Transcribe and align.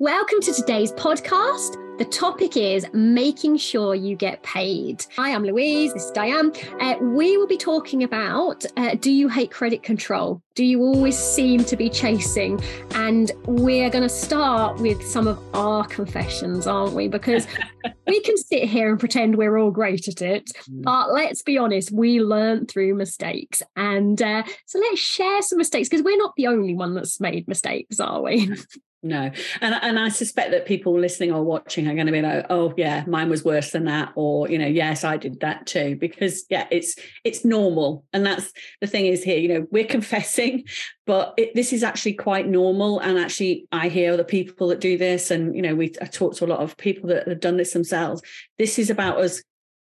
Welcome 0.00 0.40
to 0.42 0.52
today's 0.52 0.92
podcast. 0.92 1.76
The 1.98 2.04
topic 2.04 2.56
is 2.56 2.86
making 2.92 3.56
sure 3.56 3.96
you 3.96 4.14
get 4.14 4.40
paid. 4.44 5.04
Hi, 5.16 5.34
I'm 5.34 5.42
Louise. 5.42 5.92
This 5.92 6.04
is 6.04 6.12
Diane. 6.12 6.52
Uh, 6.78 6.94
we 7.00 7.36
will 7.36 7.48
be 7.48 7.56
talking 7.56 8.04
about 8.04 8.64
uh, 8.76 8.94
do 8.94 9.10
you 9.10 9.28
hate 9.28 9.50
credit 9.50 9.82
control? 9.82 10.40
Do 10.54 10.64
you 10.64 10.82
always 10.82 11.18
seem 11.18 11.64
to 11.64 11.76
be 11.76 11.90
chasing? 11.90 12.60
And 12.92 13.32
we're 13.46 13.90
going 13.90 14.04
to 14.04 14.08
start 14.08 14.80
with 14.80 15.04
some 15.04 15.26
of 15.26 15.42
our 15.52 15.84
confessions, 15.84 16.68
aren't 16.68 16.94
we? 16.94 17.08
Because 17.08 17.48
we 18.06 18.20
can 18.20 18.36
sit 18.36 18.68
here 18.68 18.90
and 18.90 19.00
pretend 19.00 19.34
we're 19.34 19.58
all 19.58 19.72
great 19.72 20.06
at 20.06 20.22
it. 20.22 20.52
Mm. 20.70 20.82
But 20.82 21.12
let's 21.12 21.42
be 21.42 21.58
honest, 21.58 21.90
we 21.90 22.20
learn 22.20 22.66
through 22.66 22.94
mistakes. 22.94 23.64
And 23.74 24.22
uh, 24.22 24.44
so 24.66 24.78
let's 24.78 25.00
share 25.00 25.42
some 25.42 25.58
mistakes 25.58 25.88
because 25.88 26.04
we're 26.04 26.18
not 26.18 26.34
the 26.36 26.46
only 26.46 26.76
one 26.76 26.94
that's 26.94 27.20
made 27.20 27.48
mistakes, 27.48 27.98
are 27.98 28.22
we? 28.22 28.48
No, 29.00 29.30
and 29.60 29.74
and 29.80 29.96
I 29.96 30.08
suspect 30.08 30.50
that 30.50 30.66
people 30.66 30.98
listening 30.98 31.30
or 31.30 31.44
watching 31.44 31.86
are 31.86 31.94
going 31.94 32.06
to 32.06 32.12
be 32.12 32.20
like, 32.20 32.46
"Oh, 32.50 32.74
yeah, 32.76 33.04
mine 33.06 33.28
was 33.28 33.44
worse 33.44 33.70
than 33.70 33.84
that," 33.84 34.10
or 34.16 34.50
you 34.50 34.58
know, 34.58 34.66
"Yes, 34.66 35.04
I 35.04 35.16
did 35.16 35.38
that 35.38 35.66
too," 35.66 35.94
because 35.94 36.44
yeah, 36.50 36.66
it's 36.72 36.96
it's 37.22 37.44
normal, 37.44 38.04
and 38.12 38.26
that's 38.26 38.52
the 38.80 38.88
thing 38.88 39.06
is 39.06 39.22
here. 39.22 39.38
You 39.38 39.48
know, 39.48 39.66
we're 39.70 39.84
confessing, 39.98 40.64
but 41.06 41.32
it, 41.36 41.54
this 41.54 41.72
is 41.72 41.84
actually 41.84 42.14
quite 42.14 42.48
normal, 42.48 42.98
and 42.98 43.20
actually, 43.20 43.68
I 43.70 43.88
hear 43.88 44.12
other 44.12 44.24
people 44.24 44.66
that 44.68 44.80
do 44.80 44.98
this, 44.98 45.30
and 45.30 45.54
you 45.54 45.62
know, 45.62 45.76
we 45.76 45.92
I 46.02 46.06
talk 46.06 46.34
to 46.36 46.44
a 46.44 46.48
lot 46.48 46.58
of 46.58 46.76
people 46.76 47.08
that 47.10 47.28
have 47.28 47.40
done 47.40 47.56
this 47.56 47.74
themselves. 47.74 48.20
This 48.58 48.80
is 48.80 48.90
about 48.90 49.18
us 49.18 49.40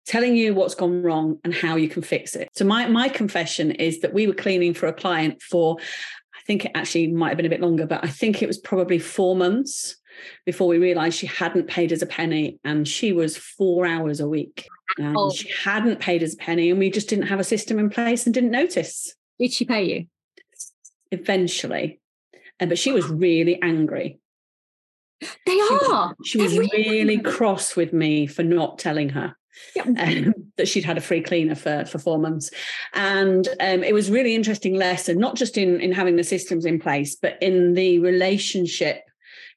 telling 0.08 0.34
you 0.36 0.54
what's 0.54 0.74
gone 0.74 1.02
wrong 1.02 1.38
and 1.44 1.54
how 1.54 1.76
you 1.76 1.88
can 1.88 2.02
fix 2.02 2.34
it. 2.34 2.48
So 2.54 2.64
my 2.64 2.88
my 2.88 3.08
confession 3.08 3.70
is 3.72 4.00
that 4.00 4.14
we 4.14 4.26
were 4.26 4.34
cleaning 4.34 4.74
for 4.74 4.86
a 4.86 4.92
client 4.92 5.40
for 5.42 5.76
think 6.48 6.64
it 6.64 6.72
actually 6.74 7.08
might 7.08 7.28
have 7.28 7.36
been 7.36 7.46
a 7.46 7.50
bit 7.50 7.60
longer, 7.60 7.86
but 7.86 8.02
I 8.02 8.08
think 8.08 8.42
it 8.42 8.46
was 8.46 8.58
probably 8.58 8.98
four 8.98 9.36
months 9.36 9.96
before 10.46 10.66
we 10.66 10.78
realized 10.78 11.18
she 11.18 11.26
hadn't 11.26 11.68
paid 11.68 11.92
us 11.92 12.02
a 12.02 12.06
penny 12.06 12.58
and 12.64 12.88
she 12.88 13.12
was 13.12 13.36
four 13.36 13.86
hours 13.86 14.18
a 14.18 14.26
week. 14.26 14.66
And 14.96 15.14
oh. 15.16 15.30
she 15.30 15.52
hadn't 15.62 16.00
paid 16.00 16.22
us 16.22 16.32
a 16.32 16.38
penny 16.38 16.70
and 16.70 16.78
we 16.78 16.90
just 16.90 17.08
didn't 17.08 17.26
have 17.26 17.38
a 17.38 17.44
system 17.44 17.78
in 17.78 17.90
place 17.90 18.24
and 18.24 18.34
didn't 18.34 18.50
notice. 18.50 19.14
Did 19.38 19.52
she 19.52 19.66
pay 19.66 19.84
you? 19.84 20.06
Eventually. 21.12 22.00
Uh, 22.58 22.66
but 22.66 22.78
she 22.78 22.92
was 22.92 23.06
really 23.08 23.60
angry. 23.62 24.18
They 25.20 25.60
are. 25.60 26.14
She 26.24 26.40
was, 26.40 26.52
she 26.52 26.58
was 26.58 26.70
really 26.72 27.18
cross 27.36 27.76
with 27.76 27.92
me 27.92 28.26
for 28.26 28.42
not 28.42 28.78
telling 28.78 29.10
her 29.10 29.36
um, 29.98 30.34
that 30.56 30.68
she'd 30.68 30.84
had 30.84 30.98
a 30.98 31.02
free 31.02 31.22
cleaner 31.22 31.54
for, 31.54 31.84
for 31.84 31.98
four 31.98 32.18
months. 32.18 32.50
And 32.94 33.46
um, 33.60 33.82
it 33.82 33.94
was 33.94 34.10
really 34.10 34.34
interesting 34.34 34.74
lesson, 34.74 35.18
not 35.18 35.36
just 35.36 35.56
in, 35.56 35.80
in 35.80 35.92
having 35.92 36.16
the 36.16 36.24
systems 36.24 36.64
in 36.64 36.80
place, 36.80 37.16
but 37.16 37.40
in 37.42 37.74
the 37.74 37.98
relationship 38.00 39.02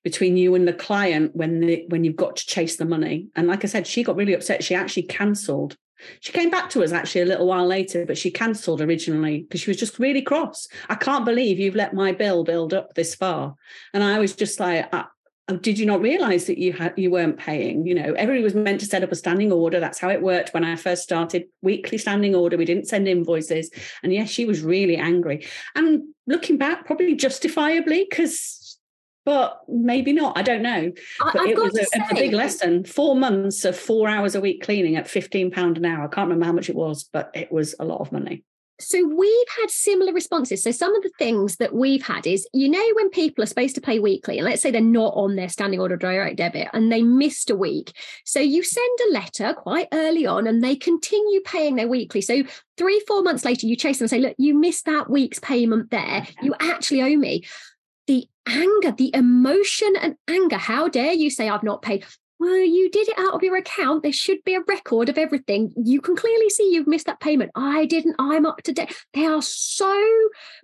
between 0.04 0.38
you 0.38 0.56
and 0.56 0.68
the 0.68 0.74
client 0.74 1.36
when 1.36 1.60
the, 1.60 1.86
when 1.90 2.04
you've 2.04 2.16
got 2.16 2.36
to 2.36 2.46
chase 2.46 2.78
the 2.78 2.86
money. 2.86 3.28
And 3.36 3.48
like 3.48 3.64
I 3.64 3.68
said, 3.68 3.86
she 3.86 4.04
got 4.04 4.16
really 4.16 4.34
upset. 4.34 4.64
She 4.64 4.76
actually 4.76 5.04
cancelled. 5.04 5.76
She 6.20 6.32
came 6.32 6.50
back 6.50 6.72
to 6.72 6.84
us 6.84 6.92
actually 6.92 7.22
a 7.22 7.26
little 7.26 7.46
while 7.46 7.68
later, 7.68 8.06
but 8.08 8.18
she 8.18 8.32
cancelled 8.32 8.82
originally 8.82 9.44
because 9.44 9.62
she 9.62 9.70
was 9.70 9.78
just 9.78 10.00
really 10.00 10.24
cross. 10.24 10.68
I 10.90 10.96
can't 10.96 11.26
believe 11.26 11.60
you've 11.60 11.76
let 11.76 11.94
my 11.94 12.12
bill 12.12 12.44
build 12.44 12.74
up 12.74 12.96
this 12.96 13.14
far. 13.14 13.56
And 13.94 14.04
I 14.04 14.18
was 14.18 14.36
just 14.36 14.60
like, 14.60 14.92
Oh, 15.48 15.58
did 15.58 15.80
you 15.80 15.86
not 15.86 16.02
realize 16.02 16.46
that 16.46 16.60
you 16.60 16.72
had 16.74 16.94
you 16.98 17.12
weren't 17.12 17.38
paying? 17.38 17.86
You 17.86 17.96
know 17.96 18.14
everybody 18.14 18.44
was 18.44 18.56
meant 18.56 18.80
to 18.82 18.86
set 18.86 19.04
up 19.04 19.12
a 19.12 19.16
standing 19.16 19.52
order. 19.52 19.80
That's 19.80 20.00
how 20.00 20.10
it 20.10 20.22
worked 20.22 20.54
when 20.54 20.64
i 20.64 20.76
first 20.76 21.04
started. 21.04 21.46
Weekly 21.62 21.98
standing 21.98 22.36
order. 22.36 22.58
We 22.58 22.66
didn't 22.66 22.88
send 22.88 23.08
invoices. 23.08 23.70
And 24.04 24.14
yes 24.14 24.30
she 24.30 24.46
was 24.46 24.62
really 24.62 24.98
angry. 24.98 25.46
And 25.76 26.04
looking 26.28 26.58
back 26.58 26.86
probably 26.86 27.16
justifiably 27.16 28.08
because 28.10 28.58
but 29.24 29.62
maybe 29.68 30.14
not. 30.14 30.36
I 30.36 30.42
don't 30.42 30.64
know. 30.64 30.92
But 31.20 31.42
I've 31.42 31.50
it 31.50 31.58
was 31.58 31.78
a, 31.78 32.12
a, 32.12 32.16
big 32.16 32.34
lesson. 32.34 32.84
Four 32.84 33.16
months 33.16 33.66
of 33.66 33.78
four 33.78 34.10
hours 34.10 34.34
a 34.34 34.42
week 34.42 34.64
cleaning 34.64 34.96
at 34.96 35.08
15 35.08 35.52
pound 35.52 35.78
an 35.78 35.86
hour. 35.86 36.06
I 36.06 36.08
can't 36.08 36.28
remember 36.28 36.46
how 36.46 36.54
much 36.54 36.70
it 36.70 36.76
was 36.76 37.04
but 37.04 37.30
it 37.34 37.52
was 37.52 37.76
a 37.80 37.86
lot 37.86 38.02
of 38.02 38.12
money 38.12 38.44
so 38.82 39.06
we've 39.06 39.48
had 39.60 39.70
similar 39.70 40.14
responses. 40.14 40.64
So 40.64 40.72
some 40.72 40.96
of 40.96 41.04
the 41.04 41.12
things 41.18 41.58
that 41.58 41.74
we've 41.74 42.04
had 42.04 42.28
is, 42.28 42.48
you 42.54 42.70
know, 42.70 42.84
when 42.96 43.10
people 43.10 43.44
are 43.44 43.48
supposed 43.48 43.76
to 43.76 43.82
pay 43.82 44.00
weekly, 44.00 44.38
and 44.38 44.46
let's 44.46 44.62
say 44.62 44.72
they're 44.72 44.82
not 44.82 45.14
on 45.16 45.36
their 45.36 45.50
standing 45.50 45.80
order 45.80 45.98
direct 45.98 46.38
debit 46.38 46.70
and 46.74 46.92
they 46.92 47.02
missed 47.02 47.50
a 47.50 47.56
week. 47.56 47.94
So 48.26 48.40
you 48.40 48.64
send 48.64 49.00
a 49.08 49.14
letter 49.14 49.54
quite 49.54 49.88
early 49.94 50.26
on 50.26 50.48
and 50.48 50.64
they 50.64 50.76
continue 50.76 51.42
paying 51.42 51.76
their 51.76 51.88
weekly. 51.88 52.22
So 52.22 52.44
three, 52.78 53.02
four 53.08 53.22
months 53.24 53.46
later, 53.46 53.68
you 53.68 53.76
chase 53.76 54.00
them 54.00 54.06
and 54.06 54.10
say, 54.10 54.20
look, 54.20 54.36
you 54.38 54.54
missed 54.54 54.86
that 54.86 55.10
week's 55.10 55.40
payment 55.40 55.92
there. 55.92 56.28
You 56.42 56.56
actually 56.60 57.02
owe 57.02 57.18
me. 57.18 57.44
The 58.08 58.28
anger, 58.48 58.92
the 58.92 59.14
emotion 59.14 59.94
and 60.02 60.16
anger. 60.28 60.58
How 60.58 60.88
dare 60.88 61.14
you 61.14 61.30
say 61.30 61.48
I've 61.48 61.64
not 61.64 61.82
paid? 61.82 62.06
Well, 62.42 62.58
you 62.58 62.90
did 62.90 63.08
it 63.08 63.20
out 63.20 63.36
of 63.36 63.44
your 63.44 63.56
account. 63.56 64.02
There 64.02 64.12
should 64.12 64.44
be 64.44 64.56
a 64.56 64.62
record 64.68 65.10
of 65.10 65.18
everything. 65.20 65.72
You 65.78 66.02
can 66.02 66.16
clearly 66.16 66.50
see 66.50 66.74
you've 66.74 66.88
missed 66.88 67.06
that 67.06 67.20
payment. 67.20 67.52
I 67.54 67.86
didn't. 67.86 68.16
I'm 68.18 68.48
up 68.48 68.64
to 68.64 68.72
date. 68.72 68.96
They 69.14 69.28
are 69.28 69.44
so 69.44 69.96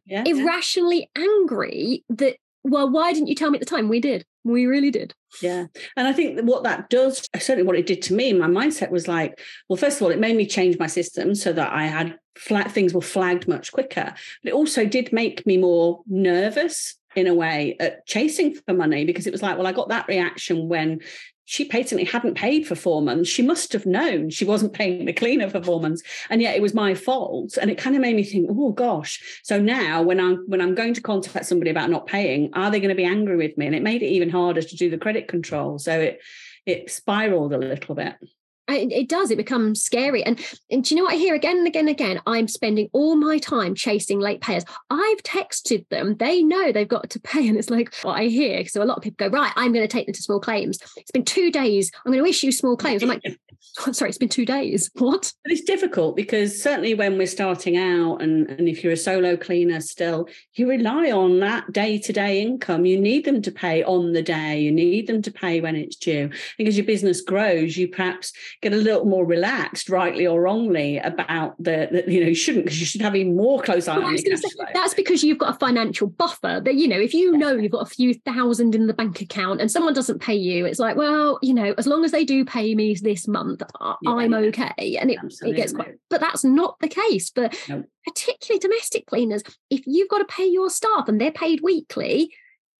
yeah, 0.04 0.24
irrationally 0.26 1.08
angry 1.16 2.04
that, 2.10 2.38
well, 2.64 2.90
why 2.90 3.14
didn't 3.14 3.28
you 3.28 3.36
tell 3.36 3.52
me 3.52 3.58
at 3.58 3.60
the 3.60 3.70
time? 3.70 3.90
We 3.90 4.00
did. 4.00 4.26
We 4.44 4.66
really 4.66 4.90
did. 4.90 5.14
Yeah. 5.40 5.68
And 5.96 6.08
I 6.08 6.14
think 6.14 6.42
what 6.42 6.64
that 6.64 6.90
does, 6.90 7.24
certainly 7.38 7.68
what 7.68 7.78
it 7.78 7.86
did 7.86 8.02
to 8.04 8.16
me, 8.16 8.34
my 8.34 8.48
mindset 8.48 8.90
was 8.90 9.08
like, 9.08 9.40
well, 9.70 9.78
first 9.78 9.98
of 9.98 10.02
all, 10.02 10.10
it 10.10 10.20
made 10.20 10.36
me 10.36 10.48
change 10.48 10.80
my 10.80 10.88
system 10.88 11.36
so 11.36 11.54
that 11.54 11.72
I 11.72 11.86
had 11.86 12.18
flat 12.36 12.72
things 12.72 12.92
were 12.92 13.02
flagged 13.02 13.48
much 13.48 13.72
quicker. 13.72 14.16
But 14.42 14.50
it 14.50 14.56
also 14.56 14.84
did 14.84 15.14
make 15.14 15.46
me 15.46 15.58
more 15.58 16.02
nervous 16.08 16.96
in 17.16 17.28
a 17.28 17.36
way 17.36 17.76
at 17.80 18.08
chasing 18.08 18.56
for 18.56 18.74
money 18.74 19.06
because 19.06 19.28
it 19.28 19.32
was 19.32 19.44
like, 19.44 19.58
well, 19.58 19.68
I 19.68 19.74
got 19.74 19.90
that 19.90 20.08
reaction 20.08 20.68
when 20.68 21.02
she 21.50 21.64
patently 21.64 22.04
hadn't 22.04 22.36
paid 22.36 22.68
for 22.68 22.76
four 22.76 23.02
months. 23.02 23.30
She 23.30 23.42
must 23.42 23.72
have 23.72 23.86
known 23.86 24.30
she 24.30 24.44
wasn't 24.44 24.74
paying 24.74 25.06
the 25.06 25.14
cleaner 25.14 25.50
for 25.50 25.64
four 25.64 25.80
months, 25.80 26.04
and 26.30 26.42
yet 26.42 26.58
it 26.58 26.62
was 26.62 26.74
my 26.74 26.94
fault. 26.94 27.58
And 27.60 27.72
it 27.72 27.78
kind 27.78 27.96
of 27.96 28.02
made 28.02 28.18
me 28.18 28.24
think, 28.26 28.50
oh 28.52 28.74
gosh. 28.74 29.42
So 29.44 29.58
now, 29.58 30.02
when 30.02 30.20
I'm 30.20 30.44
when 30.48 30.60
I'm 30.60 30.76
going 30.76 30.94
to 30.96 31.02
contact 31.02 31.46
somebody 31.46 31.72
about 31.72 31.90
not 31.90 32.06
paying, 32.06 32.50
are 32.54 32.70
they 32.70 32.82
going 32.82 32.90
to 32.90 32.96
be 32.96 33.06
angry 33.06 33.38
with 33.38 33.58
me? 33.58 33.66
And 33.66 33.74
it 33.74 33.82
made 33.82 34.04
it 34.04 34.08
even 34.08 34.30
harder 34.30 34.62
to 34.62 34.76
do 34.76 34.90
the 34.90 34.98
credit 34.98 35.30
control. 35.30 35.80
So 35.80 35.98
it 35.98 36.20
it 36.66 36.92
spiraled 36.92 37.54
a 37.54 37.58
little 37.58 37.96
bit 37.96 38.16
it 38.68 39.10
does 39.10 39.32
it 39.32 39.38
becomes 39.38 39.82
scary. 39.82 40.24
And, 40.24 40.40
and 40.70 40.84
do 40.84 40.94
you 40.94 41.00
know 41.00 41.06
what? 41.06 41.14
I 41.14 41.18
hear 41.18 41.36
again 41.36 41.58
and 41.58 41.68
again 41.68 41.88
and 41.88 41.90
again 41.90 42.22
i'm 42.26 42.48
spending 42.48 42.90
all 42.94 43.16
my 43.16 43.38
time 43.38 43.76
chasing 43.76 44.20
late 44.20 44.42
payers. 44.42 44.64
I've 44.90 45.24
texted 45.24 45.88
them. 45.90 46.16
They 46.18 46.44
know 46.44 46.72
they've 46.72 46.88
got 46.88 47.10
to 47.12 47.20
pay. 47.20 47.38
And 47.48 47.58
it's 47.58 47.70
like 47.70 47.96
what 48.02 48.20
i 48.20 48.26
hear. 48.26 48.66
So 48.66 48.84
a 48.84 48.86
lot 48.86 48.98
of 48.98 49.04
people 49.04 49.30
go 49.30 49.34
right 49.34 49.54
i'm 49.56 49.72
going 49.72 49.88
to 49.88 49.92
take 49.92 50.08
them 50.08 50.14
to 50.14 50.22
small 50.22 50.40
claims. 50.40 50.80
It's 50.98 51.12
been 51.12 51.24
two 51.24 51.52
days. 51.52 51.92
I'm 52.06 52.12
going 52.12 52.24
to 52.24 52.30
issue 52.30 52.52
small 52.52 52.76
claims. 52.76 53.04
I'm 53.04 53.10
like 53.10 53.22
oh, 53.86 53.92
sorry 53.92 54.10
it's 54.10 54.18
been 54.18 54.30
two 54.30 54.46
days. 54.46 54.90
What? 55.08 55.32
But 55.44 55.54
it's 55.54 55.62
difficult 55.62 56.16
because 56.16 56.62
certainly 56.62 56.94
when 56.94 57.18
we're 57.18 57.28
starting 57.28 57.78
out 57.78 58.18
and, 58.22 58.50
and 58.50 58.68
if 58.68 58.84
you're 58.84 58.94
a 58.94 58.98
solo 58.98 59.38
cleaner 59.38 59.80
still 59.80 60.28
you 60.54 60.70
rely 60.70 61.12
on 61.12 61.40
that 61.40 61.72
day-to-day 61.72 62.42
income. 62.42 62.86
You 62.86 63.00
need 63.00 63.26
them 63.26 63.42
to 63.44 63.52
pay 63.52 63.84
on 63.84 64.14
the 64.14 64.22
day. 64.22 64.60
You 64.60 64.72
need 64.72 65.08
them 65.08 65.22
to 65.22 65.32
pay 65.32 65.62
when 65.62 65.76
it's 65.76 65.96
due. 65.96 66.30
Because 66.58 66.76
your 66.76 66.86
business 66.86 67.22
grows 67.22 67.78
you 67.78 67.88
perhaps 67.88 68.34
get 68.62 68.74
a 68.74 68.78
little 68.78 69.06
more 69.06 69.26
relaxed, 69.26 69.90
rightly 69.90 70.26
or 70.26 70.42
wrongly, 70.42 70.98
about 70.98 71.56
the, 71.58 71.88
the 71.92 72.12
you 72.12 72.22
know, 72.22 72.28
you 72.28 72.36
shouldn't 72.36 72.66
because 72.66 72.80
you 72.80 72.86
should 72.86 73.02
have 73.02 73.16
even 73.16 73.36
more 73.36 73.62
close 73.62 73.88
eye 73.88 73.98
well, 73.98 74.08
on 74.08 74.18
your 74.18 74.38
say, 74.38 74.50
That's 74.74 74.94
because 74.94 75.24
you've 75.24 75.38
got 75.38 75.56
a 75.56 75.60
financial 75.60 76.08
buffer. 76.08 76.62
That, 76.64 76.76
you 76.76 76.88
know, 76.88 77.00
if 77.00 77.14
you 77.14 77.38
know 77.38 77.54
you've 77.54 77.72
got 77.72 77.88
a 77.88 77.90
few 77.90 78.14
thousand 78.14 78.76
in 78.76 78.88
the 78.88 78.94
bank 78.94 79.22
account 79.22 79.62
and 79.62 79.72
someone 79.72 79.94
doesn't 79.94 80.20
pay 80.20 80.36
you, 80.36 80.66
it's 80.66 80.80
like, 80.80 80.96
well, 80.96 81.40
you 81.42 81.54
know, 81.54 81.74
as 81.78 81.88
long 81.88 82.04
as 82.04 82.12
they 82.12 82.26
do 82.26 82.46
pay 82.46 82.76
me 82.76 82.94
this 82.96 83.28
month, 83.28 83.57
yeah, 83.60 84.12
I'm 84.12 84.32
yeah. 84.32 84.38
okay. 84.40 84.98
And 85.00 85.12
it, 85.12 85.20
it 85.42 85.56
gets 85.56 85.74
quite, 85.74 85.96
but 86.10 86.22
that's 86.22 86.44
not 86.44 86.78
the 86.80 86.88
case 86.88 87.30
for 87.30 87.50
nope. 87.70 87.86
particularly 88.06 88.60
domestic 88.60 89.06
cleaners. 89.06 89.44
If 89.70 89.84
you've 89.86 90.10
got 90.10 90.20
to 90.20 90.26
pay 90.26 90.48
your 90.48 90.70
staff 90.70 91.08
and 91.08 91.20
they're 91.20 91.32
paid 91.32 91.62
weekly, 91.62 92.34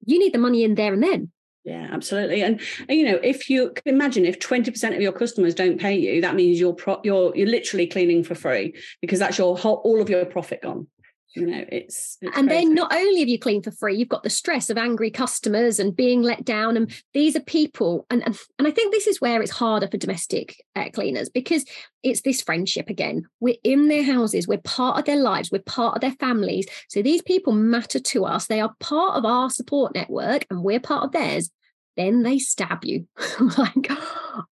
you 0.06 0.20
need 0.20 0.34
the 0.34 0.40
money 0.40 0.64
in 0.64 0.76
there 0.76 0.94
and 0.94 1.04
then. 1.04 1.32
Yeah, 1.64 1.90
absolutely. 1.92 2.44
And, 2.44 2.62
and, 2.88 2.98
you 2.98 3.06
know, 3.06 3.20
if 3.22 3.50
you 3.50 3.74
imagine 3.86 4.26
if 4.26 4.40
20% 4.40 4.96
of 4.96 5.02
your 5.02 5.12
customers 5.12 5.54
don't 5.54 5.82
pay 5.82 5.98
you, 5.98 6.22
that 6.22 6.36
means 6.36 6.62
you're 6.62 6.74
pro, 6.74 7.02
you're 7.04 7.36
you're 7.36 7.48
literally 7.48 7.88
cleaning 7.88 8.24
for 8.24 8.36
free 8.36 8.74
because 9.02 9.20
that's 9.20 9.38
your 9.38 9.58
whole 9.58 9.82
all 9.84 10.02
of 10.02 10.10
your 10.10 10.24
profit 10.26 10.62
gone 10.62 10.88
you 11.36 11.46
know 11.46 11.64
it's, 11.70 12.18
it's 12.22 12.38
and 12.38 12.50
then 12.50 12.74
not 12.74 12.94
only 12.94 13.20
have 13.20 13.28
you 13.28 13.38
cleaned 13.38 13.64
for 13.64 13.72
free 13.72 13.96
you've 13.96 14.08
got 14.10 14.24
the 14.24 14.30
stress 14.30 14.70
of 14.70 14.78
angry 14.78 15.12
customers 15.12 15.80
and 15.80 15.96
being 15.96 16.22
let 16.22 16.46
down 16.46 16.78
and 16.78 16.92
these 17.14 17.36
are 17.36 17.42
people 17.42 18.06
and 18.10 18.24
and, 18.26 18.38
and 18.58 18.68
i 18.68 18.72
think 18.72 18.94
this 18.94 19.08
is 19.08 19.20
where 19.20 19.42
it's 19.42 19.52
harder 19.52 19.88
for 19.88 19.98
domestic 19.98 20.64
uh, 20.76 20.90
cleaners 20.94 21.30
because 21.30 21.66
it's 22.08 22.22
this 22.22 22.42
friendship 22.42 22.90
again. 22.90 23.26
We're 23.40 23.58
in 23.64 23.88
their 23.88 24.04
houses 24.04 24.48
we're 24.48 24.60
part 24.60 24.98
of 24.98 25.06
their 25.06 25.18
lives 25.18 25.52
we're 25.52 25.60
part 25.60 25.96
of 25.96 26.02
their 26.02 26.16
families. 26.20 26.68
So 26.90 27.02
these 27.02 27.22
people 27.22 27.54
matter 27.54 28.00
to 28.00 28.26
us. 28.26 28.48
They 28.48 28.62
are 28.62 28.74
part 28.80 29.16
of 29.16 29.26
our 29.26 29.50
support 29.50 29.94
network 29.94 30.46
and 30.50 30.64
we're 30.64 30.80
part 30.80 31.04
of 31.04 31.12
theirs 31.12 31.50
then 31.98 32.24
they 32.24 32.40
stab 32.40 32.84
you. 32.84 33.08
like, 33.58 33.92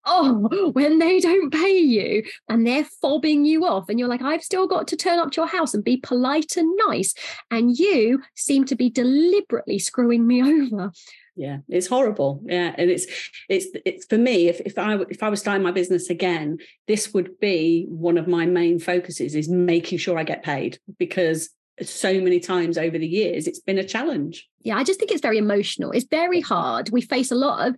oh, 0.04 0.70
when 0.72 0.98
they 0.98 1.18
don't 1.20 1.52
pay 1.52 1.78
you 1.78 2.22
and 2.48 2.66
they're 2.66 2.86
fobbing 3.02 3.44
you 3.44 3.64
off, 3.66 3.88
and 3.88 3.98
you're 3.98 4.08
like, 4.08 4.22
I've 4.22 4.44
still 4.44 4.66
got 4.66 4.86
to 4.88 4.96
turn 4.96 5.18
up 5.18 5.32
to 5.32 5.40
your 5.40 5.48
house 5.48 5.74
and 5.74 5.82
be 5.82 5.96
polite 5.96 6.56
and 6.56 6.70
nice. 6.86 7.14
And 7.50 7.76
you 7.76 8.22
seem 8.36 8.64
to 8.66 8.76
be 8.76 8.90
deliberately 8.90 9.78
screwing 9.78 10.26
me 10.26 10.42
over 10.64 10.92
yeah 11.36 11.58
it's 11.68 11.86
horrible 11.86 12.42
yeah 12.44 12.74
and 12.76 12.90
it's 12.90 13.06
it's 13.48 13.66
it's 13.86 14.04
for 14.06 14.18
me 14.18 14.48
if, 14.48 14.60
if 14.60 14.76
i 14.76 14.96
if 15.08 15.22
i 15.22 15.28
was 15.28 15.40
starting 15.40 15.62
my 15.62 15.70
business 15.70 16.10
again 16.10 16.58
this 16.88 17.14
would 17.14 17.38
be 17.40 17.86
one 17.88 18.18
of 18.18 18.26
my 18.26 18.46
main 18.46 18.78
focuses 18.78 19.34
is 19.34 19.48
making 19.48 19.96
sure 19.96 20.18
i 20.18 20.24
get 20.24 20.42
paid 20.42 20.78
because 20.98 21.50
so 21.82 22.20
many 22.20 22.40
times 22.40 22.76
over 22.76 22.98
the 22.98 23.06
years 23.06 23.46
it's 23.46 23.60
been 23.60 23.78
a 23.78 23.84
challenge 23.84 24.48
yeah 24.60 24.76
i 24.76 24.84
just 24.84 24.98
think 24.98 25.10
it's 25.10 25.20
very 25.20 25.38
emotional 25.38 25.90
it's 25.92 26.06
very 26.10 26.40
hard 26.40 26.90
we 26.90 27.00
face 27.00 27.30
a 27.30 27.34
lot 27.34 27.66
of 27.66 27.76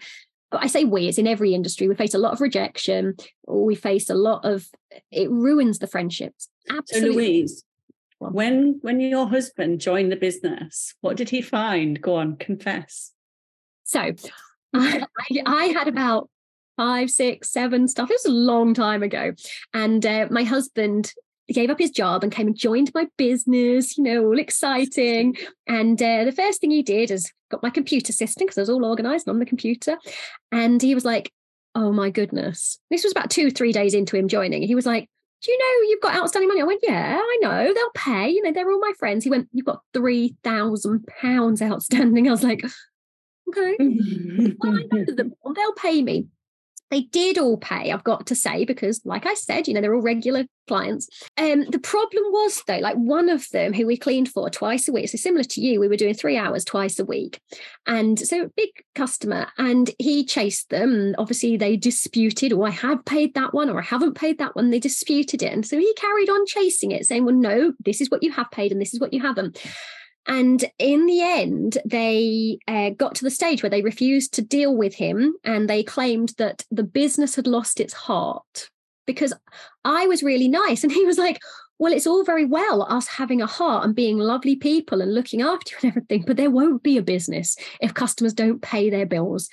I 0.55 0.67
say 0.67 0.85
we, 0.85 1.09
it's 1.09 1.17
in 1.17 1.27
every 1.27 1.55
industry. 1.55 1.89
We 1.89 1.95
face 1.95 2.13
a 2.13 2.19
lot 2.19 2.35
of 2.35 2.41
rejection, 2.43 3.15
or 3.45 3.65
we 3.65 3.75
face 3.75 4.11
a 4.11 4.15
lot 4.15 4.45
of 4.45 4.69
it 5.11 5.31
ruins 5.31 5.79
the 5.79 5.87
friendships. 5.87 6.51
Absolutely. 6.69 7.09
So 7.09 7.15
Louise, 7.15 7.65
when 8.19 8.79
when 8.83 9.01
your 9.01 9.29
husband 9.29 9.81
joined 9.81 10.13
the 10.13 10.17
business, 10.17 10.95
what 11.01 11.17
did 11.17 11.31
he 11.31 11.43
find? 11.43 12.01
Go 12.01 12.17
on, 12.17 12.37
confess. 12.37 13.13
So 13.85 14.13
I, 14.75 15.05
I, 15.45 15.67
had 15.67 15.89
about 15.89 16.31
five, 16.77 17.11
six, 17.11 17.51
seven 17.51 17.89
stuff. 17.89 18.11
It 18.11 18.15
was 18.15 18.27
a 18.27 18.31
long 18.31 18.75
time 18.75 19.03
ago. 19.03 19.33
And 19.75 20.05
uh, 20.07 20.29
my 20.31 20.45
husband 20.45 21.13
gave 21.53 21.71
up 21.71 21.79
his 21.79 21.91
job 21.91 22.23
and 22.23 22.33
came 22.33 22.47
and 22.47 22.57
joined 22.57 22.91
my 22.95 23.07
business, 23.17 23.97
you 23.97 24.05
know, 24.05 24.25
all 24.25 24.39
exciting. 24.39 25.37
And 25.67 26.01
uh, 26.03 26.25
the 26.25 26.33
first 26.33 26.61
thing 26.61 26.71
he 26.71 26.83
did 26.83 27.11
is 27.11 27.31
got 27.51 27.63
my 27.63 27.71
computer 27.71 28.13
system 28.13 28.47
because 28.47 28.59
I 28.59 28.63
was 28.63 28.71
all 28.71 28.85
organized 28.85 29.29
on 29.29 29.39
the 29.39 29.47
computer. 29.47 29.99
And 30.51 30.81
he 30.81 30.95
was 30.95 31.05
like, 31.05 31.33
oh 31.75 31.93
my 31.93 32.11
goodness. 32.11 32.79
This 32.91 33.05
was 33.05 33.13
about 33.13 33.31
two, 33.31 33.51
three 33.51 33.73
days 33.73 33.95
into 33.95 34.17
him 34.17 34.29
joining. 34.29 34.63
He 34.63 34.75
was 34.75 34.87
like, 34.87 35.09
do 35.43 35.51
you 35.51 35.59
know 35.59 35.89
you've 35.89 36.01
got 36.01 36.15
outstanding 36.15 36.49
money? 36.49 36.61
I 36.61 36.65
went, 36.65 36.85
yeah, 36.85 37.19
I 37.21 37.39
know. 37.43 37.75
They'll 37.75 37.91
pay. 37.95 38.31
You 38.31 38.43
know, 38.43 38.53
they're 38.53 38.71
all 38.71 38.79
my 38.79 38.93
friends. 38.99 39.25
He 39.25 39.31
went, 39.31 39.49
you've 39.53 39.67
got 39.67 39.83
three 39.93 40.37
thousand 40.45 41.07
pounds 41.07 41.61
outstanding. 41.61 42.29
I 42.29 42.31
was 42.31 42.45
like, 42.45 42.65
okay. 43.49 43.77
well, 44.59 44.75
I 44.75 44.85
know 44.93 45.05
them. 45.15 45.33
They'll 45.55 45.73
pay 45.75 46.03
me. 46.03 46.29
They 46.93 47.01
did 47.01 47.39
all 47.39 47.57
pay, 47.57 47.91
I've 47.91 48.05
got 48.05 48.27
to 48.27 48.35
say, 48.35 48.67
because 48.67 49.01
like 49.07 49.25
I 49.25 49.33
said, 49.33 49.67
you 49.67 49.73
know, 49.73 49.81
they're 49.81 49.95
all 49.95 50.03
regular 50.03 50.45
clients. 50.69 51.09
Um, 51.39 51.65
the 51.71 51.79
problem 51.79 52.23
was 52.25 52.63
though, 52.67 52.81
like 52.81 52.97
one 52.97 53.31
of 53.31 53.49
them 53.49 53.73
who 53.73 53.87
we 53.87 53.97
cleaned 53.97 54.29
for 54.29 54.51
twice 54.51 54.89
a 54.89 54.93
week. 54.93 55.09
So 55.09 55.17
similar 55.17 55.43
to 55.43 55.61
you, 55.63 55.81
we 55.81 55.89
were 55.89 55.97
doing 55.97 56.13
three 56.13 56.37
hours 56.37 56.67
twice 56.67 56.99
a 56.99 57.07
week. 57.07 57.41
And 57.87 58.19
so 58.19 58.51
big 58.59 58.69
customer. 58.95 59.47
And 59.57 59.91
he 59.99 60.23
chased 60.23 60.69
them. 60.69 61.15
Obviously, 61.17 61.57
they 61.57 61.79
disputed, 61.79 62.53
oh, 62.53 62.65
I 62.65 62.71
have 62.71 63.03
paid 63.07 63.33
that 63.37 63.55
one 63.55 63.71
or 63.71 63.79
I 63.79 63.85
haven't 63.85 64.15
paid 64.15 64.37
that 64.37 64.55
one. 64.55 64.69
They 64.69 64.79
disputed 64.79 65.43
it. 65.43 65.51
And 65.51 65.67
so 65.67 65.79
he 65.79 65.95
carried 65.95 66.29
on 66.29 66.45
chasing 66.45 66.91
it, 66.91 67.07
saying, 67.07 67.25
Well, 67.25 67.35
no, 67.35 67.73
this 67.83 68.03
is 68.03 68.11
what 68.11 68.23
you 68.23 68.33
have 68.33 68.51
paid 68.51 68.71
and 68.71 68.81
this 68.83 68.93
is 68.93 69.01
what 69.01 69.15
you 69.15 69.23
haven't. 69.23 69.59
And 70.27 70.65
in 70.79 71.07
the 71.07 71.21
end, 71.21 71.79
they 71.85 72.59
uh, 72.69 72.91
got 72.91 73.15
to 73.17 73.25
the 73.25 73.31
stage 73.31 73.63
where 73.63 73.71
they 73.71 73.83
refused 73.83 74.35
to 74.35 74.43
deal 74.43 74.77
with 74.77 74.95
him 74.95 75.35
and 75.45 75.69
they 75.69 75.83
claimed 75.83 76.35
that 76.39 76.65
the 76.71 76.85
business 76.85 77.35
had 77.35 77.47
lost 77.47 77.81
its 77.81 77.93
heart 77.93 78.69
because 79.07 79.33
I 79.85 80.07
was 80.07 80.23
really 80.23 80.49
nice. 80.49 80.85
And 80.85 80.93
he 80.93 81.05
was 81.05 81.19
like, 81.19 81.41
well, 81.79 81.93
it's 81.93 82.07
all 82.07 82.23
very 82.23 82.45
well 82.45 82.83
us 82.83 83.09
having 83.09 83.43
a 83.43 83.47
heart 83.47 83.85
and 83.85 83.95
being 83.95 84.19
lovely 84.19 84.55
people 84.55 85.01
and 85.01 85.13
looking 85.13 85.43
after 85.43 85.73
you 85.73 85.79
and 85.83 85.91
everything, 85.91 86.23
but 86.25 86.37
there 86.37 86.51
won't 86.51 86.85
be 86.85 86.97
a 86.97 87.03
business 87.03 87.57
if 87.81 87.95
customers 87.95 88.33
don't 88.33 88.63
pay 88.63 88.89
their 88.89 89.07
bills. 89.07 89.49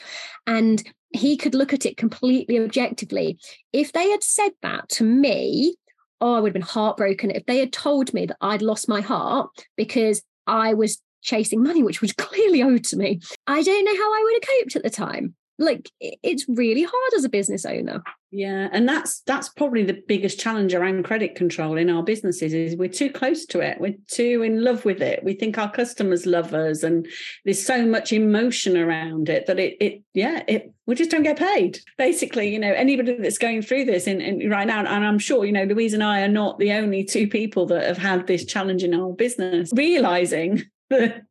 And 0.45 0.83
he 1.11 1.37
could 1.37 1.55
look 1.55 1.73
at 1.73 1.87
it 1.87 1.97
completely 1.97 2.59
objectively. 2.59 3.39
If 3.73 3.93
they 3.93 4.09
had 4.11 4.23
said 4.23 4.51
that 4.61 4.89
to 4.89 5.03
me, 5.03 5.75
oh, 6.21 6.35
I 6.35 6.39
would 6.39 6.49
have 6.49 6.53
been 6.53 6.61
heartbroken 6.61 7.31
if 7.31 7.45
they 7.47 7.57
had 7.57 7.73
told 7.73 8.13
me 8.13 8.27
that 8.27 8.37
I'd 8.41 8.61
lost 8.61 8.87
my 8.87 9.01
heart 9.01 9.49
because 9.75 10.21
I 10.49 10.73
was 10.73 11.01
chasing 11.21 11.63
money, 11.63 11.83
which 11.83 12.01
was 12.01 12.13
clearly 12.17 12.61
owed 12.61 12.83
to 12.85 12.97
me. 12.97 13.21
I 13.47 13.61
don't 13.61 13.85
know 13.85 13.95
how 13.95 14.13
I 14.13 14.21
would 14.23 14.33
have 14.33 14.59
coped 14.59 14.75
at 14.75 14.83
the 14.83 14.89
time. 14.89 15.35
Like 15.57 15.89
it's 15.99 16.45
really 16.47 16.83
hard 16.83 17.13
as 17.15 17.25
a 17.25 17.29
business 17.29 17.65
owner. 17.65 18.01
Yeah, 18.31 18.69
and 18.71 18.87
that's 18.87 19.21
that's 19.21 19.49
probably 19.49 19.83
the 19.83 20.03
biggest 20.07 20.39
challenge 20.39 20.75
around 20.75 21.03
credit 21.03 21.33
control 21.33 21.77
in 21.77 21.89
our 21.89 22.03
businesses 22.03 22.53
is 22.53 22.75
we're 22.75 22.87
too 22.87 23.09
close 23.09 23.43
to 23.47 23.59
it. 23.59 23.81
We're 23.81 23.95
too 24.07 24.43
in 24.43 24.63
love 24.63 24.85
with 24.85 25.01
it. 25.01 25.23
We 25.23 25.33
think 25.33 25.57
our 25.57 25.71
customers 25.71 26.27
love 26.27 26.53
us, 26.53 26.83
and 26.83 27.07
there's 27.43 27.65
so 27.65 27.87
much 27.87 28.13
emotion 28.13 28.77
around 28.77 29.29
it 29.29 29.47
that 29.47 29.57
it 29.59 29.77
it 29.81 30.03
yeah 30.13 30.43
it 30.47 30.71
we 30.85 30.93
just 30.93 31.09
don't 31.09 31.23
get 31.23 31.39
paid. 31.39 31.79
Basically, 31.97 32.53
you 32.53 32.59
know, 32.59 32.71
anybody 32.71 33.17
that's 33.17 33.39
going 33.39 33.63
through 33.63 33.85
this 33.85 34.05
in, 34.05 34.21
in 34.21 34.47
right 34.47 34.67
now, 34.67 34.79
and 34.79 35.05
I'm 35.05 35.19
sure 35.19 35.43
you 35.43 35.51
know 35.51 35.63
Louise 35.63 35.95
and 35.95 36.03
I 36.03 36.21
are 36.21 36.27
not 36.27 36.59
the 36.59 36.73
only 36.73 37.03
two 37.03 37.27
people 37.27 37.65
that 37.67 37.87
have 37.87 37.97
had 37.97 38.27
this 38.27 38.45
challenge 38.45 38.83
in 38.83 38.93
our 38.93 39.11
business, 39.11 39.71
realizing 39.73 40.63
that 40.91 41.23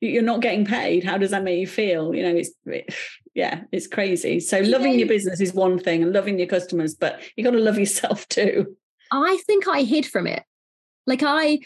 you're 0.00 0.22
not 0.22 0.40
getting 0.40 0.64
paid 0.64 1.04
how 1.04 1.18
does 1.18 1.30
that 1.30 1.44
make 1.44 1.60
you 1.60 1.66
feel 1.66 2.14
you 2.14 2.22
know 2.22 2.34
it's 2.34 2.50
it, 2.66 2.92
yeah 3.34 3.62
it's 3.72 3.86
crazy. 3.86 4.40
So 4.40 4.60
loving 4.60 4.98
your 4.98 5.08
business 5.08 5.40
is 5.40 5.52
one 5.54 5.78
thing 5.78 6.02
and 6.02 6.12
loving 6.12 6.38
your 6.38 6.48
customers 6.48 6.94
but 6.94 7.20
you 7.36 7.44
got 7.44 7.50
to 7.50 7.58
love 7.58 7.78
yourself 7.78 8.28
too. 8.28 8.76
I 9.12 9.38
think 9.46 9.66
i 9.66 9.82
hid 9.82 10.06
from 10.06 10.26
it. 10.26 10.44
Like 11.06 11.22
i 11.24 11.60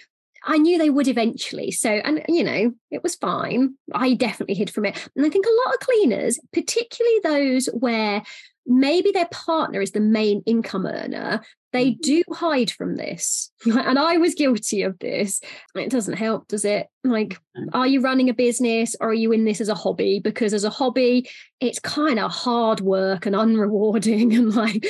i 0.46 0.58
knew 0.58 0.76
they 0.76 0.90
would 0.90 1.08
eventually 1.08 1.70
so 1.70 1.90
and 1.90 2.22
you 2.28 2.44
know 2.44 2.72
it 2.90 3.02
was 3.02 3.14
fine. 3.14 3.74
I 3.94 4.14
definitely 4.14 4.54
hid 4.54 4.70
from 4.70 4.84
it. 4.86 5.08
And 5.16 5.24
i 5.24 5.30
think 5.30 5.46
a 5.46 5.68
lot 5.68 5.74
of 5.74 5.80
cleaners 5.80 6.38
particularly 6.52 7.18
those 7.22 7.66
where 7.66 8.22
maybe 8.66 9.10
their 9.10 9.28
partner 9.30 9.80
is 9.80 9.92
the 9.92 10.00
main 10.00 10.42
income 10.46 10.86
earner 10.86 11.42
they 11.74 11.90
mm-hmm. 11.90 12.00
do 12.02 12.22
hide 12.32 12.70
from 12.70 12.96
this. 12.96 13.50
And 13.66 13.98
I 13.98 14.16
was 14.18 14.34
guilty 14.34 14.82
of 14.82 14.98
this. 15.00 15.40
It 15.74 15.90
doesn't 15.90 16.16
help, 16.16 16.48
does 16.48 16.64
it? 16.64 16.86
Like, 17.02 17.38
are 17.72 17.86
you 17.86 18.00
running 18.00 18.30
a 18.30 18.34
business 18.34 18.94
or 19.00 19.08
are 19.08 19.14
you 19.14 19.32
in 19.32 19.44
this 19.44 19.60
as 19.60 19.68
a 19.68 19.74
hobby? 19.74 20.20
Because 20.20 20.54
as 20.54 20.64
a 20.64 20.70
hobby, 20.70 21.28
it's 21.60 21.80
kind 21.80 22.18
of 22.18 22.30
hard 22.30 22.80
work 22.80 23.26
and 23.26 23.34
unrewarding. 23.34 24.32
And 24.34 24.54
like, 24.54 24.86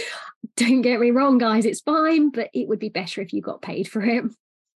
don't 0.56 0.82
get 0.82 1.00
me 1.00 1.10
wrong, 1.10 1.38
guys, 1.38 1.64
it's 1.64 1.80
fine, 1.80 2.30
but 2.30 2.50
it 2.52 2.68
would 2.68 2.78
be 2.78 2.90
better 2.90 3.20
if 3.22 3.32
you 3.32 3.40
got 3.40 3.62
paid 3.62 3.88
for 3.88 4.02
it. 4.02 4.24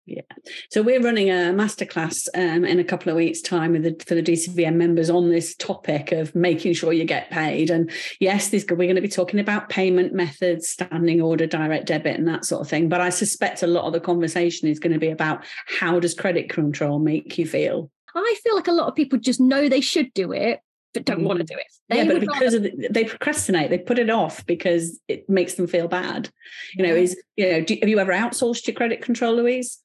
Yeah. 0.08 0.22
So 0.70 0.81
we're 0.81 1.02
running 1.02 1.28
a 1.28 1.52
masterclass 1.52 2.28
um, 2.34 2.64
in 2.64 2.78
a 2.78 2.84
couple 2.84 3.10
of 3.10 3.16
weeks' 3.16 3.43
time 3.43 3.81
the, 3.82 3.94
for 4.06 4.14
the 4.14 4.22
DCVM 4.22 4.75
members 4.75 5.10
on 5.10 5.28
this 5.28 5.55
topic 5.55 6.12
of 6.12 6.34
making 6.34 6.72
sure 6.72 6.94
you 6.94 7.05
get 7.05 7.31
paid. 7.31 7.69
And 7.69 7.90
yes, 8.19 8.49
this, 8.49 8.64
we're 8.70 8.76
going 8.76 8.94
to 8.94 9.02
be 9.02 9.08
talking 9.08 9.38
about 9.38 9.69
payment 9.69 10.14
methods, 10.14 10.69
standing 10.69 11.20
order, 11.20 11.46
direct 11.46 11.87
debit, 11.87 12.19
and 12.19 12.26
that 12.26 12.46
sort 12.46 12.62
of 12.62 12.69
thing. 12.69 12.88
But 12.88 13.02
I 13.02 13.10
suspect 13.10 13.62
a 13.62 13.66
lot 13.66 13.84
of 13.84 13.93
the 13.93 14.00
conversation 14.00 14.66
is 14.66 14.78
going 14.78 14.94
to 14.94 14.99
be 14.99 15.10
about 15.10 15.44
how 15.66 16.00
does 16.00 16.14
credit 16.14 16.49
control 16.49 16.99
make 16.99 17.37
you 17.37 17.46
feel? 17.46 17.90
I 18.14 18.34
feel 18.43 18.54
like 18.56 18.69
a 18.69 18.72
lot 18.72 18.88
of 18.88 18.94
people 18.94 19.19
just 19.19 19.40
know 19.40 19.69
they 19.69 19.82
should 19.82 20.12
do 20.14 20.32
it, 20.32 20.61
but 20.94 21.04
don't 21.04 21.25
want 21.25 21.38
to 21.38 21.44
do 21.44 21.54
it. 21.54 21.66
They 21.88 21.99
yeah, 21.99 22.04
but 22.04 22.20
because 22.20 22.54
rather... 22.54 22.58
the, 22.61 22.88
they 22.90 23.04
procrastinate, 23.04 23.70
they 23.70 23.78
put 23.78 23.99
it 23.99 24.11
off 24.11 24.44
because 24.47 24.99
it 25.09 25.28
makes 25.28 25.54
them 25.54 25.66
feel 25.66 25.88
bad. 25.88 26.30
You 26.75 26.87
know, 26.87 26.94
is 26.94 27.21
you 27.37 27.52
know, 27.52 27.61
do, 27.61 27.76
have 27.80 27.88
you 27.88 27.99
ever 27.99 28.12
outsourced 28.12 28.66
your 28.66 28.75
credit 28.75 29.02
control, 29.02 29.37
Louise? 29.37 29.78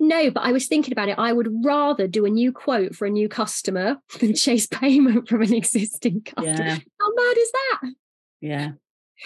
No, 0.00 0.30
but 0.30 0.42
I 0.42 0.52
was 0.52 0.66
thinking 0.66 0.92
about 0.92 1.08
it. 1.08 1.18
I 1.18 1.32
would 1.32 1.48
rather 1.64 2.06
do 2.06 2.24
a 2.24 2.30
new 2.30 2.52
quote 2.52 2.94
for 2.94 3.06
a 3.06 3.10
new 3.10 3.28
customer 3.28 3.98
than 4.20 4.34
chase 4.34 4.66
payment 4.66 5.28
from 5.28 5.42
an 5.42 5.54
existing 5.54 6.22
customer. 6.22 6.56
Yeah. 6.56 6.78
How 7.00 7.14
mad 7.14 7.36
is 7.36 7.52
that? 7.52 7.92
Yeah. 8.40 8.70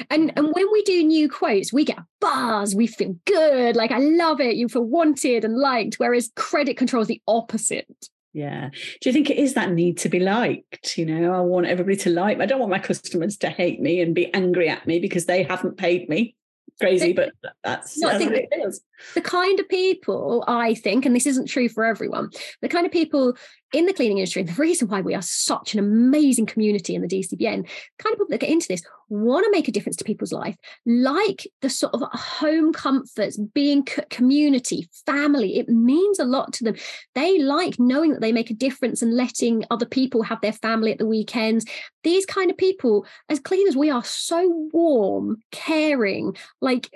And 0.08 0.32
and 0.36 0.48
when 0.52 0.72
we 0.72 0.82
do 0.84 1.04
new 1.04 1.28
quotes, 1.28 1.70
we 1.72 1.84
get 1.84 1.98
a 1.98 2.06
buzz, 2.18 2.74
we 2.74 2.86
feel 2.86 3.14
good, 3.26 3.76
like 3.76 3.90
I 3.90 3.98
love 3.98 4.40
it, 4.40 4.56
you 4.56 4.68
feel 4.68 4.84
wanted 4.84 5.44
and 5.44 5.58
liked. 5.58 5.96
Whereas 5.96 6.30
credit 6.34 6.78
control 6.78 7.02
is 7.02 7.08
the 7.08 7.20
opposite. 7.28 8.08
Yeah. 8.32 8.70
Do 9.02 9.10
you 9.10 9.12
think 9.12 9.28
it 9.28 9.36
is 9.36 9.52
that 9.54 9.72
need 9.72 9.98
to 9.98 10.08
be 10.08 10.18
liked? 10.18 10.96
You 10.96 11.04
know, 11.04 11.34
I 11.34 11.40
want 11.40 11.66
everybody 11.66 11.96
to 11.98 12.10
like 12.10 12.38
me. 12.38 12.44
I 12.44 12.46
don't 12.46 12.60
want 12.60 12.70
my 12.70 12.78
customers 12.78 13.36
to 13.38 13.50
hate 13.50 13.82
me 13.82 14.00
and 14.00 14.14
be 14.14 14.32
angry 14.32 14.70
at 14.70 14.86
me 14.86 14.98
because 14.98 15.26
they 15.26 15.42
haven't 15.42 15.76
paid 15.76 16.08
me 16.08 16.34
crazy, 16.80 17.12
but 17.12 17.32
that's, 17.62 18.00
that's 18.00 18.24
what 18.24 18.32
it 18.32 18.48
is. 18.50 18.80
The 19.14 19.21
kind 19.21 19.61
of 19.61 19.68
people 19.68 20.44
I 20.47 20.75
think, 20.75 21.06
and 21.06 21.14
this 21.14 21.26
isn't 21.26 21.47
true 21.49 21.68
for 21.68 21.85
everyone, 21.85 22.30
the 22.61 22.68
kind 22.68 22.87
of 22.87 22.92
people 22.92 23.37
in 23.73 23.87
the 23.87 23.94
cleaning 23.94 24.18
industry, 24.18 24.42
and 24.42 24.49
the 24.50 24.61
reason 24.61 24.88
why 24.88 25.00
we 25.00 25.14
are 25.14 25.23
such 25.23 25.73
an 25.73 25.80
amazing 25.80 26.44
community 26.47 26.94
in 26.94 27.00
the 27.00 27.09
DCBN, 27.09 27.66
kind 27.99 28.12
of 28.12 28.18
people 28.18 28.26
that 28.28 28.40
get 28.40 28.50
into 28.50 28.68
this 28.68 28.82
want 29.09 29.44
to 29.44 29.50
make 29.50 29.68
a 29.68 29.73
difference 29.73 29.97
to 29.97 30.04
people's 30.04 30.32
life, 30.32 30.56
like 30.87 31.47
the 31.61 31.71
sort 31.71 31.94
of 31.94 32.02
home 32.12 32.73
comforts, 32.73 33.38
being 33.38 33.87
community, 34.11 34.88
family. 35.06 35.59
It 35.59 35.68
means 35.68 36.18
a 36.18 36.25
lot 36.25 36.52
to 36.54 36.64
them. 36.64 36.76
They 37.14 37.38
like 37.38 37.78
knowing 37.78 38.12
that 38.12 38.21
they 38.21 38.32
make 38.32 38.50
a 38.50 38.54
difference 38.54 39.02
and 39.02 39.14
letting 39.14 39.64
other 39.71 39.87
people 39.87 40.23
have 40.23 40.40
their 40.40 40.52
family 40.52 40.92
at 40.92 40.99
the 40.99 41.06
weekends. 41.06 41.64
These 42.02 42.26
kind 42.26 42.50
of 42.50 42.56
people, 42.56 43.06
as 43.28 43.40
cleaners, 43.40 43.76
we 43.76 43.90
are 43.90 44.04
so 44.04 44.68
warm, 44.73 45.42
caring, 45.50 46.37
like 46.61 46.90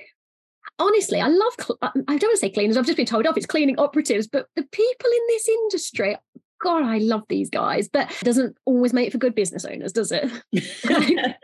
honestly, 0.78 1.20
I 1.20 1.28
love, 1.28 1.54
I 1.82 1.90
don't 1.94 2.08
want 2.08 2.20
to 2.20 2.36
say 2.36 2.50
cleaners, 2.50 2.76
I've 2.76 2.86
just 2.86 2.96
been 2.96 3.06
told 3.06 3.26
off, 3.26 3.36
it's 3.36 3.46
cleaning 3.46 3.78
operatives, 3.78 4.26
but 4.26 4.46
the 4.56 4.62
people 4.62 5.10
in 5.10 5.22
this 5.28 5.48
industry 5.48 6.16
God, 6.62 6.84
I 6.84 6.98
love 6.98 7.22
these 7.28 7.50
guys. 7.50 7.88
But 7.88 8.10
it 8.10 8.24
doesn't 8.24 8.56
always 8.64 8.92
make 8.92 9.12
for 9.12 9.18
good 9.18 9.34
business 9.34 9.64
owners, 9.64 9.92
does 9.92 10.12
it? 10.12 10.30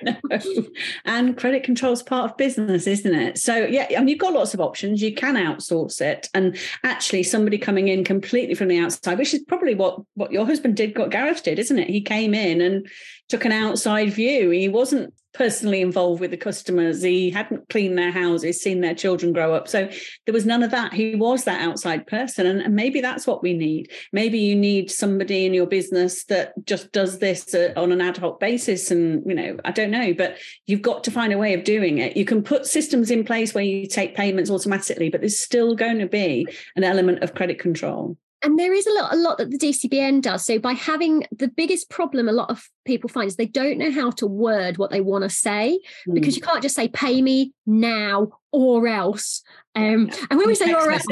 no. 0.02 0.16
And 1.04 1.36
credit 1.36 1.64
control 1.64 1.92
is 1.92 2.02
part 2.02 2.30
of 2.30 2.36
business, 2.36 2.86
isn't 2.86 3.14
it? 3.14 3.38
So, 3.38 3.56
yeah, 3.56 3.86
I 3.90 3.98
mean, 3.98 4.08
you've 4.08 4.18
got 4.18 4.32
lots 4.32 4.54
of 4.54 4.60
options. 4.60 5.02
You 5.02 5.14
can 5.14 5.34
outsource 5.36 6.00
it. 6.00 6.28
And 6.34 6.56
actually, 6.82 7.22
somebody 7.24 7.58
coming 7.58 7.88
in 7.88 8.04
completely 8.04 8.54
from 8.54 8.68
the 8.68 8.78
outside, 8.78 9.18
which 9.18 9.34
is 9.34 9.44
probably 9.46 9.74
what, 9.74 10.00
what 10.14 10.32
your 10.32 10.46
husband 10.46 10.76
did, 10.76 10.96
what 10.96 11.10
Gareth 11.10 11.42
did, 11.42 11.58
isn't 11.58 11.78
it? 11.78 11.90
He 11.90 12.00
came 12.00 12.34
in 12.34 12.60
and 12.60 12.86
took 13.28 13.44
an 13.44 13.52
outside 13.52 14.12
view. 14.12 14.50
He 14.50 14.68
wasn't 14.68 15.14
personally 15.34 15.80
involved 15.80 16.20
with 16.20 16.30
the 16.30 16.36
customers. 16.36 17.02
He 17.02 17.30
hadn't 17.30 17.68
cleaned 17.68 17.96
their 17.96 18.10
houses, 18.10 18.60
seen 18.60 18.80
their 18.80 18.94
children 18.94 19.32
grow 19.32 19.54
up. 19.54 19.66
So 19.66 19.88
there 20.26 20.32
was 20.32 20.44
none 20.44 20.62
of 20.62 20.70
that. 20.72 20.92
He 20.92 21.14
was 21.14 21.44
that 21.44 21.62
outside 21.62 22.06
person. 22.06 22.46
And, 22.46 22.60
and 22.60 22.74
maybe 22.74 23.00
that's 23.00 23.26
what 23.26 23.42
we 23.42 23.54
need. 23.54 23.90
Maybe 24.12 24.38
you 24.38 24.54
need 24.54 24.90
somebody 24.90 25.46
in 25.46 25.54
your 25.54 25.66
business 25.66 26.24
that 26.24 26.52
just 26.66 26.92
does 26.92 27.18
this 27.18 27.54
uh, 27.54 27.72
on 27.76 27.92
an 27.92 28.00
ad 28.00 28.18
hoc 28.18 28.40
basis. 28.40 28.90
And, 28.90 29.22
you 29.26 29.34
know, 29.34 29.56
I 29.64 29.70
don't 29.70 29.90
know, 29.90 30.12
but 30.12 30.36
you've 30.66 30.82
got 30.82 31.04
to 31.04 31.10
find 31.10 31.32
a 31.32 31.38
way 31.38 31.54
of 31.54 31.64
doing 31.64 31.98
it. 31.98 32.16
You 32.16 32.24
can 32.24 32.42
put 32.42 32.66
systems 32.66 33.10
in 33.10 33.24
place 33.24 33.54
where 33.54 33.64
you 33.64 33.86
take 33.86 34.14
payments 34.14 34.50
automatically, 34.50 35.08
but 35.08 35.20
there's 35.20 35.38
still 35.38 35.74
going 35.74 35.98
to 36.00 36.06
be 36.06 36.46
an 36.76 36.84
element 36.84 37.22
of 37.22 37.34
credit 37.34 37.58
control 37.58 38.18
and 38.42 38.58
there 38.58 38.72
is 38.72 38.86
a 38.86 38.92
lot, 38.92 39.12
a 39.12 39.16
lot 39.16 39.38
that 39.38 39.50
the 39.50 39.58
DCBN 39.58 40.22
does. 40.22 40.44
So 40.44 40.58
by 40.58 40.72
having 40.72 41.24
the 41.30 41.48
biggest 41.48 41.90
problem, 41.90 42.28
a 42.28 42.32
lot 42.32 42.50
of 42.50 42.68
people 42.84 43.08
find 43.08 43.28
is 43.28 43.36
they 43.36 43.46
don't 43.46 43.78
know 43.78 43.90
how 43.90 44.10
to 44.12 44.26
word 44.26 44.78
what 44.78 44.90
they 44.90 45.00
want 45.00 45.22
to 45.22 45.30
say 45.30 45.78
mm. 46.08 46.14
because 46.14 46.36
you 46.36 46.42
can't 46.42 46.62
just 46.62 46.74
say 46.74 46.88
"pay 46.88 47.22
me 47.22 47.52
now" 47.66 48.28
or 48.50 48.86
else. 48.88 49.42
Um, 49.74 50.10
and 50.30 50.38
when 50.38 50.46
we 50.46 50.54
say 50.54 50.72
"or 50.72 50.90
else," 50.90 51.06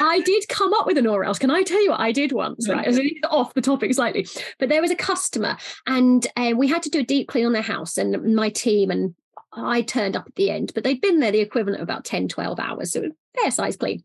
I 0.00 0.20
did 0.20 0.48
come 0.48 0.72
up 0.74 0.86
with 0.86 0.98
an 0.98 1.06
"or 1.06 1.24
else." 1.24 1.38
Can 1.38 1.50
I 1.50 1.62
tell 1.62 1.82
you 1.82 1.90
what 1.90 2.00
I 2.00 2.12
did 2.12 2.32
once? 2.32 2.68
Right, 2.68 2.86
off 3.30 3.54
the 3.54 3.60
topic 3.60 3.92
slightly, 3.94 4.26
but 4.58 4.68
there 4.68 4.82
was 4.82 4.90
a 4.90 4.96
customer, 4.96 5.56
and 5.86 6.26
uh, 6.36 6.52
we 6.56 6.68
had 6.68 6.82
to 6.84 6.90
do 6.90 7.00
a 7.00 7.04
deep 7.04 7.28
clean 7.28 7.46
on 7.46 7.52
their 7.52 7.62
house, 7.62 7.98
and 7.98 8.34
my 8.34 8.50
team 8.50 8.90
and 8.90 9.14
I 9.52 9.82
turned 9.82 10.16
up 10.16 10.26
at 10.26 10.34
the 10.36 10.50
end, 10.50 10.72
but 10.74 10.82
they'd 10.84 11.00
been 11.00 11.20
there 11.20 11.32
the 11.32 11.40
equivalent 11.40 11.82
of 11.82 11.88
about 11.88 12.04
10, 12.04 12.28
12 12.28 12.58
hours. 12.58 12.92
So 12.92 13.10
fair 13.40 13.50
size 13.50 13.76
clean. 13.76 14.02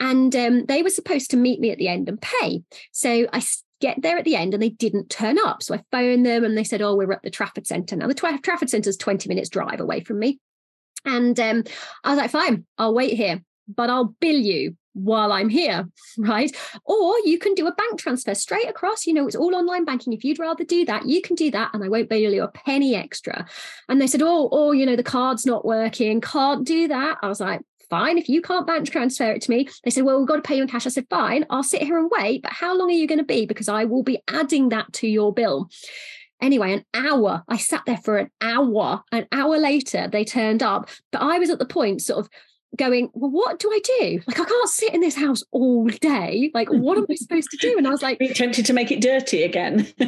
And 0.00 0.34
um, 0.36 0.66
they 0.66 0.82
were 0.82 0.90
supposed 0.90 1.30
to 1.30 1.36
meet 1.36 1.60
me 1.60 1.70
at 1.70 1.78
the 1.78 1.88
end 1.88 2.08
and 2.08 2.20
pay. 2.20 2.62
So 2.92 3.26
I 3.32 3.42
get 3.80 4.00
there 4.02 4.18
at 4.18 4.24
the 4.24 4.36
end 4.36 4.54
and 4.54 4.62
they 4.62 4.70
didn't 4.70 5.10
turn 5.10 5.38
up. 5.38 5.62
So 5.62 5.74
I 5.74 5.82
phoned 5.90 6.24
them 6.24 6.44
and 6.44 6.56
they 6.56 6.64
said, 6.64 6.82
oh, 6.82 6.94
we're 6.94 7.12
at 7.12 7.22
the 7.22 7.30
Trafford 7.30 7.66
Centre. 7.66 7.96
Now, 7.96 8.06
the 8.06 8.14
Tra- 8.14 8.40
Trafford 8.40 8.70
Centre 8.70 8.90
is 8.90 8.96
20 8.96 9.28
minutes 9.28 9.48
drive 9.48 9.80
away 9.80 10.00
from 10.00 10.18
me. 10.18 10.40
And 11.04 11.38
um, 11.38 11.64
I 12.02 12.10
was 12.10 12.18
like, 12.18 12.30
fine, 12.30 12.64
I'll 12.78 12.94
wait 12.94 13.12
here, 13.14 13.42
but 13.68 13.90
I'll 13.90 14.14
bill 14.20 14.36
you 14.36 14.76
while 14.94 15.32
I'm 15.32 15.48
here, 15.48 15.88
right? 16.18 16.54
Or 16.84 17.14
you 17.24 17.38
can 17.38 17.54
do 17.54 17.66
a 17.66 17.74
bank 17.74 17.98
transfer 17.98 18.34
straight 18.34 18.68
across. 18.68 19.06
You 19.06 19.12
know, 19.12 19.26
it's 19.26 19.36
all 19.36 19.54
online 19.54 19.84
banking. 19.84 20.12
If 20.12 20.24
you'd 20.24 20.38
rather 20.38 20.64
do 20.64 20.84
that, 20.86 21.06
you 21.06 21.20
can 21.20 21.36
do 21.36 21.50
that, 21.50 21.70
and 21.74 21.84
I 21.84 21.88
won't 21.88 22.08
bill 22.08 22.32
you 22.32 22.42
a 22.42 22.48
penny 22.48 22.94
extra. 22.94 23.46
And 23.88 24.00
they 24.00 24.06
said, 24.06 24.22
oh, 24.22 24.48
oh, 24.50 24.72
you 24.72 24.86
know, 24.86 24.96
the 24.96 25.02
card's 25.02 25.44
not 25.44 25.64
working, 25.64 26.20
can't 26.20 26.66
do 26.66 26.88
that. 26.88 27.18
I 27.22 27.28
was 27.28 27.40
like, 27.40 27.60
fine. 27.88 28.18
If 28.18 28.28
you 28.28 28.42
can't 28.42 28.66
bank 28.66 28.90
transfer 28.90 29.32
it 29.32 29.42
to 29.42 29.50
me, 29.50 29.68
they 29.84 29.90
said, 29.90 30.04
well, 30.04 30.18
we've 30.18 30.28
got 30.28 30.36
to 30.36 30.42
pay 30.42 30.56
you 30.56 30.62
in 30.62 30.68
cash. 30.68 30.86
I 30.86 30.90
said, 30.90 31.06
fine, 31.10 31.44
I'll 31.50 31.62
sit 31.62 31.82
here 31.82 31.98
and 31.98 32.10
wait. 32.10 32.42
But 32.42 32.52
how 32.52 32.76
long 32.76 32.90
are 32.90 32.94
you 32.94 33.06
going 33.06 33.18
to 33.18 33.24
be? 33.24 33.46
Because 33.46 33.68
I 33.68 33.84
will 33.84 34.02
be 34.02 34.22
adding 34.28 34.70
that 34.70 34.92
to 34.94 35.08
your 35.08 35.32
bill. 35.32 35.68
Anyway, 36.40 36.72
an 36.72 36.84
hour. 36.92 37.42
I 37.48 37.56
sat 37.56 37.82
there 37.86 37.96
for 37.96 38.18
an 38.18 38.30
hour. 38.40 39.02
An 39.12 39.26
hour 39.32 39.56
later, 39.56 40.08
they 40.08 40.24
turned 40.24 40.62
up. 40.62 40.88
But 41.10 41.22
I 41.22 41.38
was 41.38 41.50
at 41.50 41.58
the 41.58 41.66
point, 41.66 42.02
sort 42.02 42.20
of 42.20 42.28
going, 42.76 43.10
well, 43.14 43.30
what 43.30 43.58
do 43.58 43.70
I 43.70 43.80
do? 44.00 44.20
Like, 44.26 44.40
I 44.40 44.44
can't 44.44 44.68
sit 44.68 44.94
in 44.94 45.00
this 45.00 45.16
house 45.16 45.42
all 45.50 45.86
day. 45.86 46.50
Like, 46.54 46.68
what 46.68 46.98
am 46.98 47.06
I 47.10 47.14
supposed 47.16 47.50
to 47.50 47.56
do? 47.56 47.76
And 47.78 47.86
I 47.86 47.90
was 47.90 48.02
like, 48.02 48.18
Being 48.18 48.34
tempted 48.34 48.66
to 48.66 48.72
make 48.72 48.90
it 48.90 49.00
dirty 49.00 49.42
again. 49.42 49.86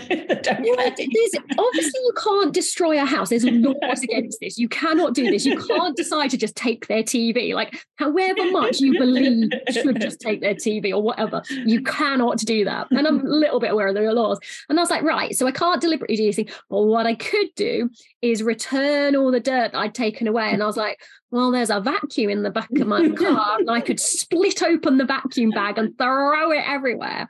obviously, 1.58 2.00
you 2.00 2.12
can't 2.22 2.52
destroy 2.52 3.00
a 3.00 3.04
house. 3.04 3.30
There's 3.30 3.44
laws 3.44 4.02
against 4.02 4.40
this. 4.40 4.58
You 4.58 4.68
cannot 4.68 5.14
do 5.14 5.30
this. 5.30 5.44
You 5.44 5.58
can't 5.68 5.96
decide 5.96 6.30
to 6.30 6.36
just 6.36 6.56
take 6.56 6.86
their 6.86 7.02
TV. 7.02 7.54
Like, 7.54 7.78
however 7.96 8.50
much 8.50 8.80
you 8.80 8.98
believe 8.98 9.50
should 9.70 10.00
just 10.00 10.20
take 10.20 10.40
their 10.40 10.54
TV 10.54 10.92
or 10.92 11.02
whatever, 11.02 11.42
you 11.64 11.82
cannot 11.82 12.38
do 12.38 12.64
that. 12.64 12.88
And 12.90 13.06
I'm 13.06 13.20
a 13.20 13.28
little 13.28 13.60
bit 13.60 13.72
aware 13.72 13.88
of 13.88 13.94
the 13.94 14.00
laws. 14.12 14.38
And 14.68 14.78
I 14.78 14.82
was 14.82 14.90
like, 14.90 15.02
right, 15.02 15.34
so 15.34 15.46
I 15.46 15.52
can't 15.52 15.80
deliberately 15.80 16.16
do 16.16 16.24
anything. 16.24 16.48
But 16.70 16.82
what 16.82 17.06
I 17.06 17.14
could 17.14 17.48
do 17.56 17.90
is 18.22 18.42
return 18.42 19.16
all 19.16 19.30
the 19.30 19.40
dirt 19.40 19.72
I'd 19.74 19.94
taken 19.94 20.26
away. 20.26 20.50
And 20.50 20.62
I 20.62 20.66
was 20.66 20.76
like, 20.76 21.00
well, 21.30 21.50
there's 21.50 21.70
a 21.70 21.80
vacuum 21.80 22.30
in 22.30 22.42
the 22.42 22.50
back 22.56 22.70
of 22.78 22.86
my 22.86 23.08
car, 23.10 23.58
and 23.58 23.70
I 23.70 23.80
could 23.80 24.00
split 24.00 24.62
open 24.62 24.96
the 24.96 25.04
vacuum 25.04 25.50
bag 25.50 25.76
and 25.76 25.96
throw 25.98 26.50
it 26.50 26.64
everywhere. 26.66 27.28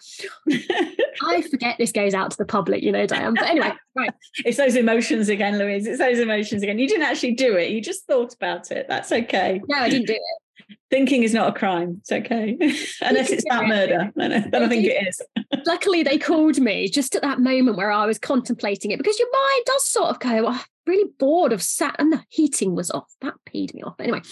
I 1.23 1.42
forget 1.42 1.76
this 1.78 1.90
goes 1.90 2.14
out 2.14 2.30
to 2.30 2.37
the 2.37 2.45
public, 2.45 2.83
you 2.83 2.92
know, 2.92 3.06
Diane. 3.06 3.35
But 3.35 3.49
anyway, 3.50 3.73
right. 3.97 4.12
It's 4.45 4.56
those 4.56 4.76
emotions 4.76 5.28
again, 5.28 5.59
Louise. 5.59 5.87
It's 5.87 5.99
those 5.99 6.21
emotions 6.21 6.62
again. 6.62 6.78
You 6.78 6.87
didn't 6.87 7.06
actually 7.06 7.35
do 7.35 7.56
it, 7.56 7.71
you 7.71 7.80
just 7.80 8.06
thought 8.06 8.33
about 8.35 8.71
it. 8.71 8.87
That's 8.88 9.11
okay. 9.11 9.61
No, 9.66 9.78
I 9.78 9.88
didn't 9.88 10.06
do 10.06 10.14
it. 10.14 10.76
Thinking 10.88 11.25
is 11.25 11.35
not 11.35 11.49
a 11.49 11.59
crime. 11.59 11.97
It's 12.00 12.12
okay. 12.12 12.52
Unless 13.00 13.30
it's 13.30 13.45
about 13.45 13.66
murder. 13.66 14.12
Then 14.14 14.33
I 14.33 14.68
think 14.68 14.85
it 14.85 15.09
is. 15.09 15.21
Luckily, 15.66 16.04
they 16.04 16.18
called 16.18 16.61
me 16.61 16.88
just 16.88 17.16
at 17.16 17.23
that 17.23 17.40
moment 17.40 17.76
where 17.76 17.90
I 17.90 18.06
was 18.06 18.18
contemplating 18.18 18.92
it 18.92 18.99
because 18.99 19.18
your 19.18 19.28
mind 19.33 19.62
does 19.66 19.87
sort 19.88 20.11
of 20.11 20.21
go, 20.21 20.45
oh, 20.47 20.64
really 20.87 21.11
bored 21.19 21.52
of 21.52 21.62
sat 21.62 21.97
and 21.99 22.12
the 22.12 22.23
heating 22.28 22.75
was 22.75 22.90
off. 22.90 23.12
That 23.21 23.35
peed 23.49 23.75
me 23.75 23.83
off. 23.83 23.97
Anyway, 23.99 24.23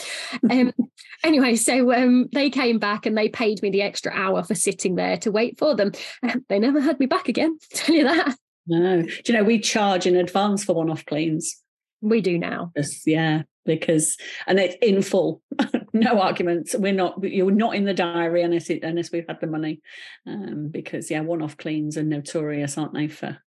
um, 0.51 0.73
anyway, 1.25 1.57
so 1.57 1.93
um, 1.93 2.29
they 2.33 2.51
came 2.51 2.79
back 2.79 3.07
and 3.07 3.17
they 3.17 3.29
paid 3.29 3.63
me 3.63 3.71
the 3.71 3.83
extra 3.83 4.13
hour 4.13 4.43
for 4.43 4.55
sitting 4.55 4.95
there 4.95 5.17
to 5.19 5.33
wait 5.33 5.59
for 5.59 5.75
them. 5.75 5.93
they 6.49 6.59
never 6.59 6.81
had 6.81 6.99
me 7.01 7.07
back 7.07 7.29
again. 7.29 7.59
Tell 7.73 7.95
you 7.95 8.05
that. 8.05 8.37
No, 8.67 9.03
do 9.03 9.21
you 9.27 9.35
know 9.35 9.45
we 9.45 9.59
charge 9.59 10.07
in 10.07 10.17
advance 10.17 10.65
for 10.65 10.75
one-off 10.75 11.05
cleans? 11.05 11.61
We 12.01 12.21
do 12.21 12.39
now. 12.39 12.73
Yeah, 13.05 13.43
because 13.67 14.17
and 14.47 14.59
it's 14.59 14.77
in 14.81 15.03
full. 15.03 15.43
no 15.93 16.21
arguments. 16.21 16.75
We're 16.75 16.93
not. 16.93 17.23
You're 17.23 17.51
not 17.51 17.75
in 17.75 17.85
the 17.85 17.95
diary 17.95 18.43
unless 18.43 18.71
it, 18.71 18.83
unless 18.83 19.13
we've 19.13 19.27
had 19.29 19.41
the 19.41 19.47
money, 19.47 19.81
um, 20.27 20.69
because 20.71 21.11
yeah, 21.11 21.21
one-off 21.21 21.57
cleans 21.57 21.99
are 21.99 22.03
notorious, 22.03 22.79
aren't 22.79 22.95
they? 22.95 23.09
For 23.09 23.39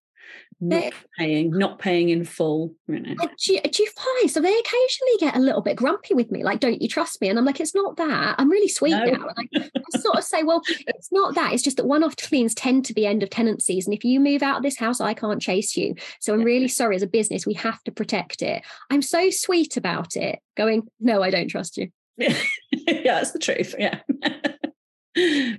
not 0.60 0.92
paying, 1.16 1.50
not 1.50 1.78
paying 1.78 2.08
in 2.08 2.24
full. 2.24 2.74
You 2.88 3.00
know. 3.00 3.14
do, 3.14 3.54
you, 3.54 3.60
do 3.60 3.82
you 3.82 3.90
find 3.90 4.30
so 4.30 4.40
they 4.40 4.52
occasionally 4.58 5.16
get 5.20 5.36
a 5.36 5.40
little 5.40 5.62
bit 5.62 5.76
grumpy 5.76 6.14
with 6.14 6.30
me, 6.30 6.42
like, 6.42 6.60
"Don't 6.60 6.82
you 6.82 6.88
trust 6.88 7.20
me?" 7.20 7.28
And 7.28 7.38
I'm 7.38 7.44
like, 7.44 7.60
"It's 7.60 7.74
not 7.74 7.96
that. 7.96 8.34
I'm 8.38 8.50
really 8.50 8.68
sweet 8.68 8.90
no. 8.90 9.04
now." 9.04 9.28
And 9.36 9.48
I, 9.56 9.70
I 9.76 9.98
sort 9.98 10.18
of 10.18 10.24
say, 10.24 10.42
"Well, 10.42 10.62
it's 10.86 11.12
not 11.12 11.34
that. 11.36 11.52
It's 11.52 11.62
just 11.62 11.76
that 11.76 11.86
one-off 11.86 12.16
cleans 12.16 12.54
tend 12.54 12.84
to 12.86 12.94
be 12.94 13.06
end 13.06 13.22
of 13.22 13.30
tenancies, 13.30 13.86
and 13.86 13.94
if 13.94 14.04
you 14.04 14.20
move 14.20 14.42
out 14.42 14.58
of 14.58 14.62
this 14.62 14.78
house, 14.78 15.00
I 15.00 15.14
can't 15.14 15.40
chase 15.40 15.76
you. 15.76 15.94
So 16.20 16.34
I'm 16.34 16.42
really 16.42 16.68
sorry. 16.68 16.96
As 16.96 17.02
a 17.02 17.06
business, 17.06 17.46
we 17.46 17.54
have 17.54 17.82
to 17.84 17.92
protect 17.92 18.42
it. 18.42 18.64
I'm 18.90 19.02
so 19.02 19.30
sweet 19.30 19.76
about 19.76 20.16
it. 20.16 20.40
Going, 20.56 20.88
no, 20.98 21.22
I 21.22 21.30
don't 21.30 21.48
trust 21.48 21.76
you. 21.76 21.88
yeah, 22.16 22.34
that's 23.04 23.30
the 23.30 23.38
truth. 23.38 23.74
Yeah. 23.78 24.00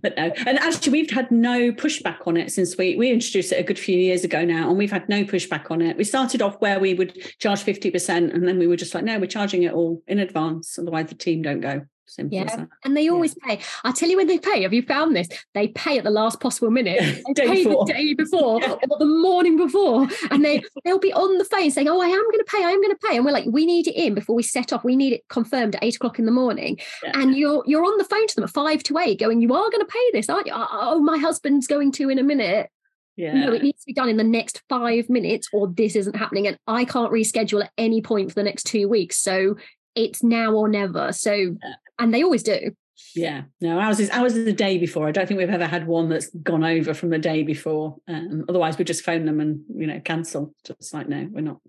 but 0.01 0.16
no. 0.18 0.32
And 0.46 0.60
actually 0.60 0.92
we've 0.92 1.12
had 1.12 1.32
no 1.32 1.72
pushback 1.72 2.28
on 2.28 2.38
it 2.38 2.51
since 2.51 2.78
we 2.78 2.96
we 2.96 3.12
introduced 3.12 3.51
it 3.51 3.60
a 3.60 3.63
good 3.63 3.80
few 3.80 3.98
years 3.98 4.24
ago 4.24 4.44
now 4.46 4.70
and 4.70 4.78
we've 4.78 4.92
had 4.92 5.08
no 5.10 5.24
pushback 5.24 5.72
on 5.72 5.82
it. 5.82 5.98
We 5.98 6.04
started 6.04 6.42
off 6.42 6.60
where 6.60 6.80
we 6.80 6.94
would 6.94 7.18
charge 7.39 7.63
50% 7.63 8.34
and 8.34 8.48
then 8.48 8.60
we 8.60 8.68
were 8.68 8.75
just 8.75 8.94
like 8.94 9.04
no 9.04 9.20
we're 9.20 9.28
charging 9.28 9.63
it 9.63 9.74
all 9.74 10.01
in 10.08 10.20
advance 10.20 10.78
otherwise 10.78 11.08
the 11.08 11.16
team 11.16 11.42
don't 11.42 11.62
go 11.62 11.82
Simple 12.10 12.38
yeah, 12.38 12.66
and 12.84 12.98
they 12.98 13.08
always 13.08 13.36
yeah. 13.38 13.56
pay. 13.56 13.63
I'll 13.84 13.94
tell 13.94 14.10
you 14.10 14.18
when 14.18 14.28
they 14.28 14.39
pay. 14.39 14.63
Have 14.63 14.74
you 14.74 14.82
found 14.82 15.16
this? 15.16 15.28
They 15.54 15.68
pay 15.70 15.98
at 15.98 16.04
the 16.04 16.10
last 16.10 16.39
possible 16.39 16.72
minute. 16.72 17.00
They 17.36 17.46
pay 17.46 17.63
before. 17.63 17.86
the 17.86 17.94
day 17.94 18.13
before 18.13 18.60
yeah. 18.62 18.75
or 18.89 18.98
the 18.98 19.06
morning 19.06 19.56
before, 19.56 20.08
and 20.32 20.44
they 20.44 20.63
they'll 20.84 21.00
be 21.00 21.13
on 21.13 21.38
the 21.38 21.46
phone 21.46 21.70
saying, 21.70 21.88
"Oh, 21.88 22.01
I 22.01 22.08
am 22.08 22.24
going 22.32 22.39
to 22.39 22.46
pay. 22.48 22.63
I 22.63 22.72
am 22.72 22.82
going 22.82 22.96
to 22.96 23.08
pay." 23.08 23.16
And 23.16 23.25
we're 23.25 23.32
like, 23.32 23.46
"We 23.48 23.66
need 23.66 23.88
it 23.88 23.96
in 23.96 24.16
before 24.16 24.36
we 24.36 24.44
set 24.44 24.74
off. 24.74 24.84
We 24.84 24.96
need 24.96 25.13
it 25.13 25.28
confirmed 25.30 25.75
at 25.75 25.84
eight 25.84 25.96
o'clock 25.96 26.18
in 26.18 26.25
the 26.25 26.32
morning." 26.32 26.80
Yeah. 27.04 27.12
And 27.13 27.36
you're 27.36 27.63
you're 27.68 27.86
on 27.86 27.98
the 27.98 28.04
phone 28.04 28.28
to 28.28 28.36
them 28.36 28.44
at 28.44 28.50
five 28.50 28.84
to 28.84 28.98
eight, 28.98 29.20
going, 29.20 29.42
"You 29.42 29.54
are 29.54 29.70
going 29.70 29.82
to 29.82 29.86
pay 29.86 30.12
this, 30.12 30.30
aren't 30.30 30.48
you?" 30.48 30.54
Oh, 30.56 31.00
my 31.00 31.18
husband's 31.18 31.68
going 31.68 31.92
to 31.94 32.10
in 32.10 32.20
a 32.20 32.24
minute. 32.24 32.70
Yeah. 33.16 33.34
No, 33.34 33.54
it 33.54 33.63
needs 33.63 33.82
to 33.82 33.86
be 33.86 33.94
done 33.94 34.10
in 34.10 34.18
the 34.18 34.24
next 34.24 34.62
five 34.70 35.10
minutes, 35.10 35.50
or 35.51 35.68
this 35.68 35.96
isn't 35.96 36.16
happening, 36.16 36.48
and 36.48 36.58
I 36.68 36.86
can't 36.86 37.12
reschedule 37.12 37.63
at 37.63 37.72
any 37.78 38.01
point 38.01 38.30
for 38.30 38.36
the 38.36 38.44
next 38.44 38.63
two 38.63 38.88
weeks. 38.88 39.18
So 39.18 39.58
it's 39.96 40.24
now 40.24 40.54
or 40.54 40.68
never. 40.68 41.12
So. 41.12 41.58
And 42.00 42.13
they 42.13 42.24
always 42.24 42.44
do. 42.44 42.72
Yeah, 43.15 43.44
no, 43.62 43.79
ours 43.79 44.00
is 44.00 44.10
ours 44.10 44.36
is 44.36 44.46
the 44.46 44.53
day 44.53 44.77
before. 44.77 45.08
I 45.08 45.12
don't 45.12 45.27
think 45.27 45.39
we've 45.39 45.50
ever 45.50 45.65
had 45.65 45.88
one 45.88 46.10
that's 46.10 46.29
gone 46.36 46.63
over 46.63 46.94
from 46.94 47.10
the 47.10 47.18
day 47.18 47.44
before. 47.44 47.96
Um, 48.08 48.46
otherwise, 48.50 48.77
we 48.77 48.86
just 48.86 49.03
phone 49.03 49.25
them 49.25 49.39
and 49.39 49.62
you 49.74 49.88
know 49.88 50.00
cancel. 50.00 50.53
Just 50.65 50.94
like 50.94 51.08
no, 51.08 51.27
we're 51.32 51.41
not 51.41 51.60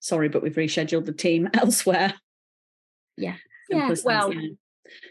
sorry, 0.00 0.28
but 0.28 0.42
we've 0.42 0.54
rescheduled 0.54 1.06
the 1.06 1.12
team 1.12 1.48
elsewhere. 1.54 2.14
Yeah, 3.16 3.36
yeah. 3.70 3.94
Well, 4.04 4.32
yeah. 4.32 4.50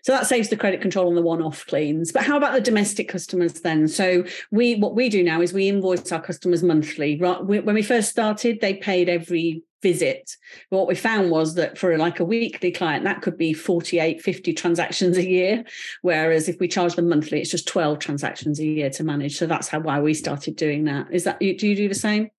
So 0.03 0.11
that 0.11 0.27
saves 0.27 0.49
the 0.49 0.57
credit 0.57 0.81
control 0.81 1.07
on 1.07 1.15
the 1.15 1.21
one-off 1.21 1.65
cleans. 1.67 2.11
But 2.11 2.23
how 2.23 2.37
about 2.37 2.53
the 2.53 2.61
domestic 2.61 3.09
customers 3.09 3.53
then? 3.61 3.87
So 3.87 4.23
we 4.51 4.75
what 4.75 4.95
we 4.95 5.09
do 5.09 5.23
now 5.23 5.41
is 5.41 5.53
we 5.53 5.67
invoice 5.69 6.11
our 6.11 6.21
customers 6.21 6.63
monthly. 6.63 7.19
Right 7.19 7.43
when 7.43 7.75
we 7.75 7.81
first 7.81 8.09
started, 8.09 8.61
they 8.61 8.75
paid 8.75 9.09
every 9.09 9.63
visit. 9.85 10.35
But 10.71 10.77
what 10.77 10.87
we 10.87 10.95
found 10.95 11.29
was 11.29 11.53
that 11.55 11.77
for 11.77 11.95
like 11.95 12.19
a 12.19 12.25
weekly 12.25 12.71
client, 12.71 13.03
that 13.03 13.21
could 13.21 13.37
be 13.37 13.53
48, 13.53 14.19
50 14.19 14.53
transactions 14.53 15.15
a 15.15 15.29
year. 15.29 15.63
Whereas 16.01 16.49
if 16.49 16.59
we 16.59 16.67
charge 16.67 16.95
them 16.95 17.07
monthly, 17.07 17.39
it's 17.39 17.51
just 17.51 17.67
12 17.67 17.99
transactions 17.99 18.59
a 18.59 18.65
year 18.65 18.89
to 18.89 19.03
manage. 19.03 19.37
So 19.37 19.45
that's 19.45 19.67
how 19.67 19.81
why 19.81 19.99
we 19.99 20.15
started 20.15 20.55
doing 20.55 20.85
that. 20.85 21.07
Is 21.11 21.25
that 21.25 21.39
do 21.39 21.45
you 21.45 21.75
do 21.75 21.87
the 21.87 21.93
same? 21.93 22.31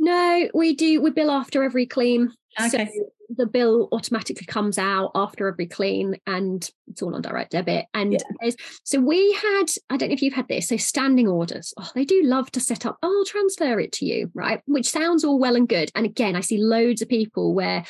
No, 0.00 0.48
we 0.52 0.74
do. 0.74 1.00
We 1.00 1.10
bill 1.10 1.30
after 1.30 1.62
every 1.62 1.86
clean. 1.86 2.32
Okay. 2.58 2.90
So 2.92 3.04
the 3.36 3.46
bill 3.46 3.88
automatically 3.92 4.46
comes 4.46 4.76
out 4.76 5.12
after 5.14 5.46
every 5.46 5.66
clean 5.66 6.16
and 6.26 6.68
it's 6.88 7.02
all 7.02 7.14
on 7.14 7.22
direct 7.22 7.52
debit. 7.52 7.86
And 7.94 8.12
yeah. 8.12 8.50
so 8.82 9.00
we 9.00 9.32
had, 9.34 9.66
I 9.88 9.96
don't 9.96 10.08
know 10.08 10.14
if 10.14 10.22
you've 10.22 10.34
had 10.34 10.48
this, 10.48 10.68
so 10.68 10.76
standing 10.76 11.28
orders. 11.28 11.72
Oh, 11.78 11.90
they 11.94 12.04
do 12.04 12.22
love 12.24 12.50
to 12.52 12.60
set 12.60 12.86
up, 12.86 12.98
oh, 13.02 13.18
I'll 13.18 13.24
transfer 13.24 13.78
it 13.78 13.92
to 13.92 14.06
you, 14.06 14.30
right? 14.34 14.60
Which 14.66 14.90
sounds 14.90 15.24
all 15.24 15.38
well 15.38 15.54
and 15.54 15.68
good. 15.68 15.90
And 15.94 16.06
again, 16.06 16.34
I 16.34 16.40
see 16.40 16.58
loads 16.58 17.02
of 17.02 17.08
people 17.08 17.54
where 17.54 17.84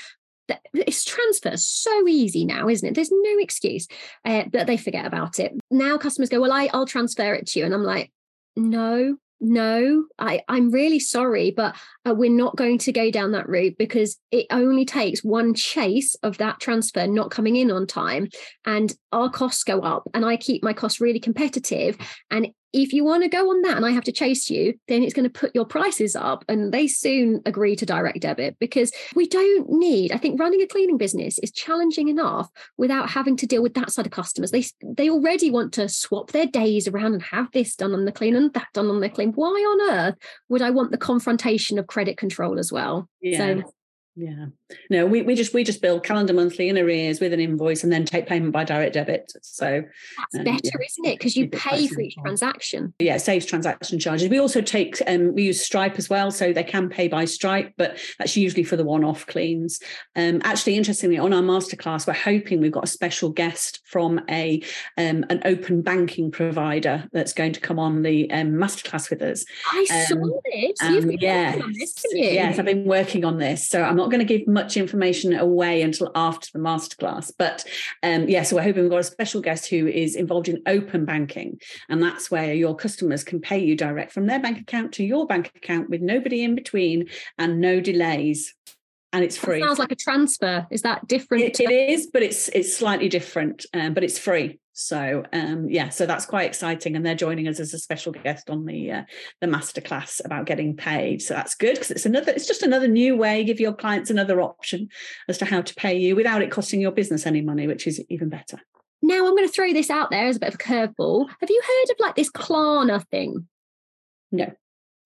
it's 0.75 1.05
transfer 1.05 1.57
so 1.57 2.09
easy 2.09 2.45
now, 2.45 2.69
isn't 2.69 2.89
it? 2.89 2.95
There's 2.95 3.13
no 3.13 3.39
excuse 3.39 3.87
uh, 4.25 4.45
that 4.53 4.67
they 4.67 4.77
forget 4.77 5.07
about 5.07 5.39
it. 5.39 5.53
Now 5.71 5.97
customers 5.97 6.29
go, 6.29 6.41
well, 6.41 6.53
I, 6.53 6.69
I'll 6.75 6.87
transfer 6.87 7.35
it 7.35 7.47
to 7.49 7.61
you. 7.61 7.65
And 7.65 7.73
I'm 7.73 7.85
like, 7.85 8.11
no, 8.57 9.17
no, 9.41 10.05
I, 10.19 10.43
I'm 10.49 10.71
really 10.71 11.01
sorry, 11.01 11.51
but 11.51 11.75
uh, 12.07 12.15
we're 12.15 12.31
not 12.31 12.57
going 12.57 12.79
to 12.79 12.93
go 12.93 13.11
down 13.11 13.33
that 13.33 13.49
route 13.49 13.77
because 13.79 14.19
it 14.31 14.47
only 14.51 14.85
takes 14.85 15.25
one 15.25 15.55
chase 15.55 16.15
of 16.23 16.39
that 16.39 16.61
transfer 16.61 17.07
not 17.07 17.31
coming 17.31 17.57
in 17.57 17.71
on 17.71 17.87
time 17.87 18.29
and 18.67 18.95
our 19.13 19.31
costs 19.31 19.65
go 19.65 19.81
up 19.81 20.09
and 20.13 20.25
I 20.25 20.37
keep 20.37 20.63
my 20.63 20.73
costs 20.73 21.01
really 21.01 21.21
competitive. 21.21 21.97
And 22.31 22.49
if 22.73 22.93
you 22.93 23.05
want 23.05 23.23
to 23.23 23.29
go 23.29 23.51
on 23.51 23.63
that 23.63 23.77
and 23.77 23.85
I 23.85 23.91
have 23.91 24.05
to 24.05 24.13
chase 24.13 24.49
you, 24.49 24.75
then 24.89 25.03
it's 25.03 25.15
going 25.15 25.29
to 25.29 25.41
put 25.41 25.55
your 25.55 25.65
prices 25.65 26.15
up. 26.15 26.45
And 26.49 26.73
they 26.73 26.87
soon 26.87 27.43
agree 27.47 27.77
to 27.77 27.87
direct 27.87 28.21
debit 28.21 28.57
because 28.59 28.93
we 29.15 29.27
don't 29.27 29.69
need, 29.71 30.13
I 30.13 30.19
think 30.19 30.39
running 30.39 30.63
a 30.63 30.67
cleaning 30.67 30.97
business 30.97 31.39
is 31.39 31.51
challenging 31.51 32.09
enough 32.09 32.49
without 32.77 33.11
having 33.11 33.37
to 33.39 33.47
deal 33.47 33.63
with 33.63 33.75
that 33.75 33.91
side 33.91 34.07
of 34.07 34.13
customers. 34.13 34.51
They 34.51 34.65
they 34.83 35.11
already 35.11 35.51
want 35.51 35.73
to 35.75 35.89
swap 35.89 36.31
their 36.31 36.47
days 36.47 36.87
around 36.87 37.15
and 37.15 37.23
have 37.23 37.51
this 37.53 37.75
done 37.75 37.93
on 37.93 38.05
the 38.05 38.13
clean 38.13 38.37
and 38.37 38.53
that 38.55 38.69
done 38.73 38.89
on 38.89 39.01
the 39.01 39.09
clean. 39.09 39.33
Why 39.33 39.49
on 39.49 39.91
earth 39.93 40.17
would 40.49 40.63
I 40.63 40.71
want 40.71 40.93
the 40.93 40.99
confrontation 40.99 41.79
of 41.79 41.87
credit 41.87 42.17
control 42.17 42.59
as 42.59 42.73
well? 42.73 43.09
Yeah. 43.21 43.39
So 43.39 43.63
yeah. 44.17 44.47
No, 44.89 45.07
we, 45.07 45.23
we 45.23 45.35
just 45.35 45.55
we 45.55 45.65
just 45.65 45.83
bill 45.83 46.01
calendar 46.01 46.33
monthly 46.33 46.69
in 46.69 46.79
arrears 46.79 47.21
with 47.21 47.33
an 47.33 47.41
invoice 47.41 47.83
and 47.83 47.93
then 47.93 48.05
take 48.05 48.27
payment 48.27 48.53
by 48.53 48.65
direct 48.65 48.95
debit. 48.95 49.33
So 49.43 49.83
that's 50.19 50.35
um, 50.37 50.45
better, 50.45 50.61
yeah. 50.65 50.87
isn't 50.87 51.07
it? 51.07 51.19
Because 51.19 51.37
you 51.37 51.49
pay 51.49 51.87
for 51.87 52.01
each 52.01 52.17
transaction. 52.17 52.95
Yeah, 52.99 53.17
it 53.17 53.21
saves 53.21 53.47
transaction 53.47 53.99
charges. 53.99 54.29
We 54.29 54.39
also 54.39 54.61
take 54.61 55.01
um 55.07 55.35
we 55.35 55.45
use 55.45 55.65
Stripe 55.65 55.99
as 55.99 56.11
well, 56.11 56.31
so 56.31 56.53
they 56.53 56.65
can 56.65 56.89
pay 56.89 57.09
by 57.09 57.25
Stripe, 57.25 57.73
but 57.77 57.99
that's 58.19 58.37
usually 58.37 58.65
for 58.65 58.77
the 58.77 58.85
one-off 58.85 59.27
cleans. 59.27 59.81
Um 60.17 60.41
actually 60.45 60.77
interestingly 60.77 61.19
on 61.19 61.33
our 61.33 61.43
masterclass, 61.43 62.07
we're 62.07 62.13
hoping 62.15 62.61
we've 62.61 62.73
got 62.73 62.85
a 62.85 62.89
special 62.89 63.31
guest 63.31 63.81
from 63.85 64.21
a 64.29 64.63
um 64.99 65.25
an 65.31 65.41
open 65.45 65.83
banking 65.83 66.31
provider 66.31 67.09
that's 67.13 67.33
going 67.33 67.53
to 67.53 67.61
come 67.61 67.79
on 67.79 68.03
the 68.03 68.31
um 68.31 68.53
masterclass 68.53 69.11
with 69.11 69.23
us. 69.23 69.45
I 69.73 69.87
um, 69.91 70.07
saw 70.07 70.41
this. 70.45 70.83
Um, 70.83 71.11
yeah. 71.13 71.57
This, 71.73 72.05
yes, 72.13 72.59
I've 72.59 72.65
been 72.65 72.85
working 72.85 73.25
on 73.25 73.39
this. 73.39 73.69
So 73.69 73.83
I'm 73.83 73.97
not 73.97 74.11
going 74.11 74.21
to 74.21 74.25
give 74.25 74.47
much 74.47 74.60
information 74.77 75.35
away 75.35 75.83
until 75.83 76.11
after 76.15 76.49
the 76.53 76.59
masterclass. 76.59 77.33
But 77.37 77.65
um, 78.03 78.29
yeah, 78.29 78.43
so 78.43 78.57
we're 78.57 78.63
hoping 78.63 78.83
we've 78.83 78.91
got 78.91 79.01
a 79.01 79.05
special 79.05 79.41
guest 79.41 79.69
who 79.69 79.87
is 79.87 80.17
involved 80.17 80.49
in 80.49 80.63
open 80.67 81.05
banking. 81.05 81.61
And 81.89 82.03
that's 82.03 82.31
where 82.31 82.55
your 82.55 82.77
customers 82.77 83.25
can 83.25 83.41
pay 83.41 83.59
you 83.59 83.77
direct 83.77 84.13
from 84.13 84.27
their 84.27 84.41
bank 84.41 84.59
account 84.59 84.93
to 84.95 85.05
your 85.05 85.27
bank 85.27 85.53
account 85.57 85.91
with 85.91 86.01
nobody 86.01 86.43
in 86.45 86.55
between 86.55 87.09
and 87.39 87.61
no 87.61 87.81
delays 87.81 88.55
and 89.13 89.25
it's 89.25 89.37
free. 89.37 89.61
That 89.61 89.67
sounds 89.67 89.79
like 89.81 89.91
a 89.91 89.97
transfer. 89.97 90.67
Is 90.71 90.83
that 90.83 91.09
different? 91.09 91.43
it, 91.43 91.61
it 91.61 91.71
is, 91.71 92.07
but 92.07 92.23
it's 92.23 92.49
it's 92.51 92.77
slightly 92.77 93.09
different, 93.09 93.67
um, 93.75 93.93
but 93.93 94.05
it's 94.05 94.19
free. 94.19 94.60
So 94.73 95.25
um, 95.33 95.69
yeah, 95.69 95.89
so 95.89 96.07
that's 96.07 96.27
quite 96.27 96.47
exciting, 96.47 96.97
and 96.97 97.05
they're 97.05 97.15
joining 97.15 97.49
us 97.49 97.61
as 97.61 97.75
a 97.75 97.79
special 97.79 98.13
guest 98.13 98.49
on 98.49 98.65
the 98.67 98.91
uh, 98.91 99.03
the 99.41 99.47
masterclass 99.47 100.25
about 100.25 100.47
getting 100.47 100.77
paid. 100.77 101.23
So 101.23 101.35
that's 101.35 101.55
good 101.55 101.75
because 101.75 101.91
it's 101.91 102.07
another, 102.07 102.33
it's 102.33 102.47
just 102.47 102.63
another 102.63 102.89
new 102.89 103.17
way. 103.17 103.45
Give 103.45 103.61
your 103.61 103.75
clients 103.75 104.11
another 104.11 104.41
option 104.41 104.89
as 105.29 105.39
to 105.39 105.45
how 105.45 105.61
to 105.61 105.75
pay 105.75 105.99
you 105.99 106.17
without 106.17 106.43
it 106.43 106.51
costing 106.51 106.81
your 106.81 106.93
business 106.93 107.27
any 107.27 107.41
money, 107.41 107.67
which 107.67 107.87
is 107.87 108.03
even 108.09 108.29
better. 108.29 108.61
Now 109.03 109.27
I'm 109.27 109.35
going 109.35 109.47
to 109.47 109.53
throw 109.53 109.73
this 109.73 109.91
out 109.91 110.11
there 110.11 110.27
as 110.27 110.37
a 110.37 110.41
bit 110.41 110.51
of 110.51 110.55
a 110.55 110.59
curveball. 110.59 111.29
Have 111.41 111.51
you 111.51 111.63
heard 111.67 111.93
of 111.93 111.97
like 112.01 112.15
this 112.15 112.31
Klarna 112.31 113.05
thing? 113.09 113.49
No. 114.31 114.53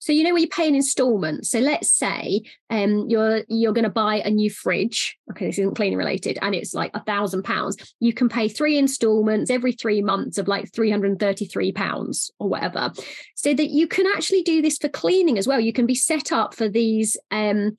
So 0.04 0.12
you 0.12 0.22
know 0.22 0.32
where 0.32 0.42
you 0.42 0.48
pay 0.48 0.68
in 0.68 0.74
installments. 0.74 1.50
So 1.50 1.60
let's 1.60 1.90
say 1.90 2.42
um, 2.68 3.06
you're 3.08 3.42
you're 3.48 3.72
going 3.72 3.84
to 3.84 3.90
buy 3.90 4.16
a 4.16 4.28
new 4.28 4.50
fridge. 4.50 5.16
Okay, 5.30 5.46
this 5.46 5.58
isn't 5.58 5.76
cleaning 5.76 5.96
related, 5.96 6.38
and 6.42 6.54
it's 6.54 6.74
like 6.74 6.90
a 6.92 7.02
thousand 7.02 7.44
pounds. 7.44 7.78
You 8.00 8.12
can 8.12 8.28
pay 8.28 8.48
three 8.48 8.76
installments 8.76 9.50
every 9.50 9.72
three 9.72 10.02
months 10.02 10.36
of 10.36 10.46
like 10.46 10.70
three 10.74 10.90
hundred 10.90 11.12
and 11.12 11.18
thirty 11.18 11.46
three 11.46 11.72
pounds 11.72 12.30
or 12.38 12.50
whatever. 12.50 12.92
So 13.34 13.54
that 13.54 13.70
you 13.70 13.88
can 13.88 14.06
actually 14.06 14.42
do 14.42 14.60
this 14.60 14.76
for 14.76 14.90
cleaning 14.90 15.38
as 15.38 15.48
well. 15.48 15.58
You 15.58 15.72
can 15.72 15.86
be 15.86 15.94
set 15.94 16.32
up 16.32 16.54
for 16.54 16.68
these. 16.68 17.16
Um, 17.30 17.78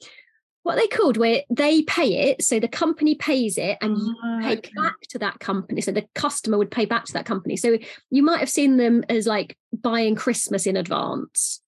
what 0.63 0.77
they 0.77 0.87
called 0.87 1.17
where 1.17 1.43
they 1.51 1.83
pay 1.83 2.31
it 2.31 2.41
so 2.41 2.59
the 2.59 2.67
company 2.67 3.13
pays 3.13 3.55
it 3.55 3.77
and 3.81 3.95
you 3.99 4.15
oh, 4.25 4.39
pay 4.41 4.55
back 4.75 4.99
to 5.09 5.19
that 5.19 5.37
company 5.37 5.79
so 5.79 5.91
the 5.91 6.07
customer 6.15 6.57
would 6.57 6.71
pay 6.71 6.85
back 6.85 7.05
to 7.05 7.13
that 7.13 7.23
company 7.23 7.55
so 7.55 7.77
you 8.09 8.23
might 8.23 8.39
have 8.39 8.49
seen 8.49 8.77
them 8.77 9.03
as 9.07 9.27
like 9.27 9.55
buying 9.71 10.15
christmas 10.15 10.65
in 10.65 10.75
advance 10.75 11.61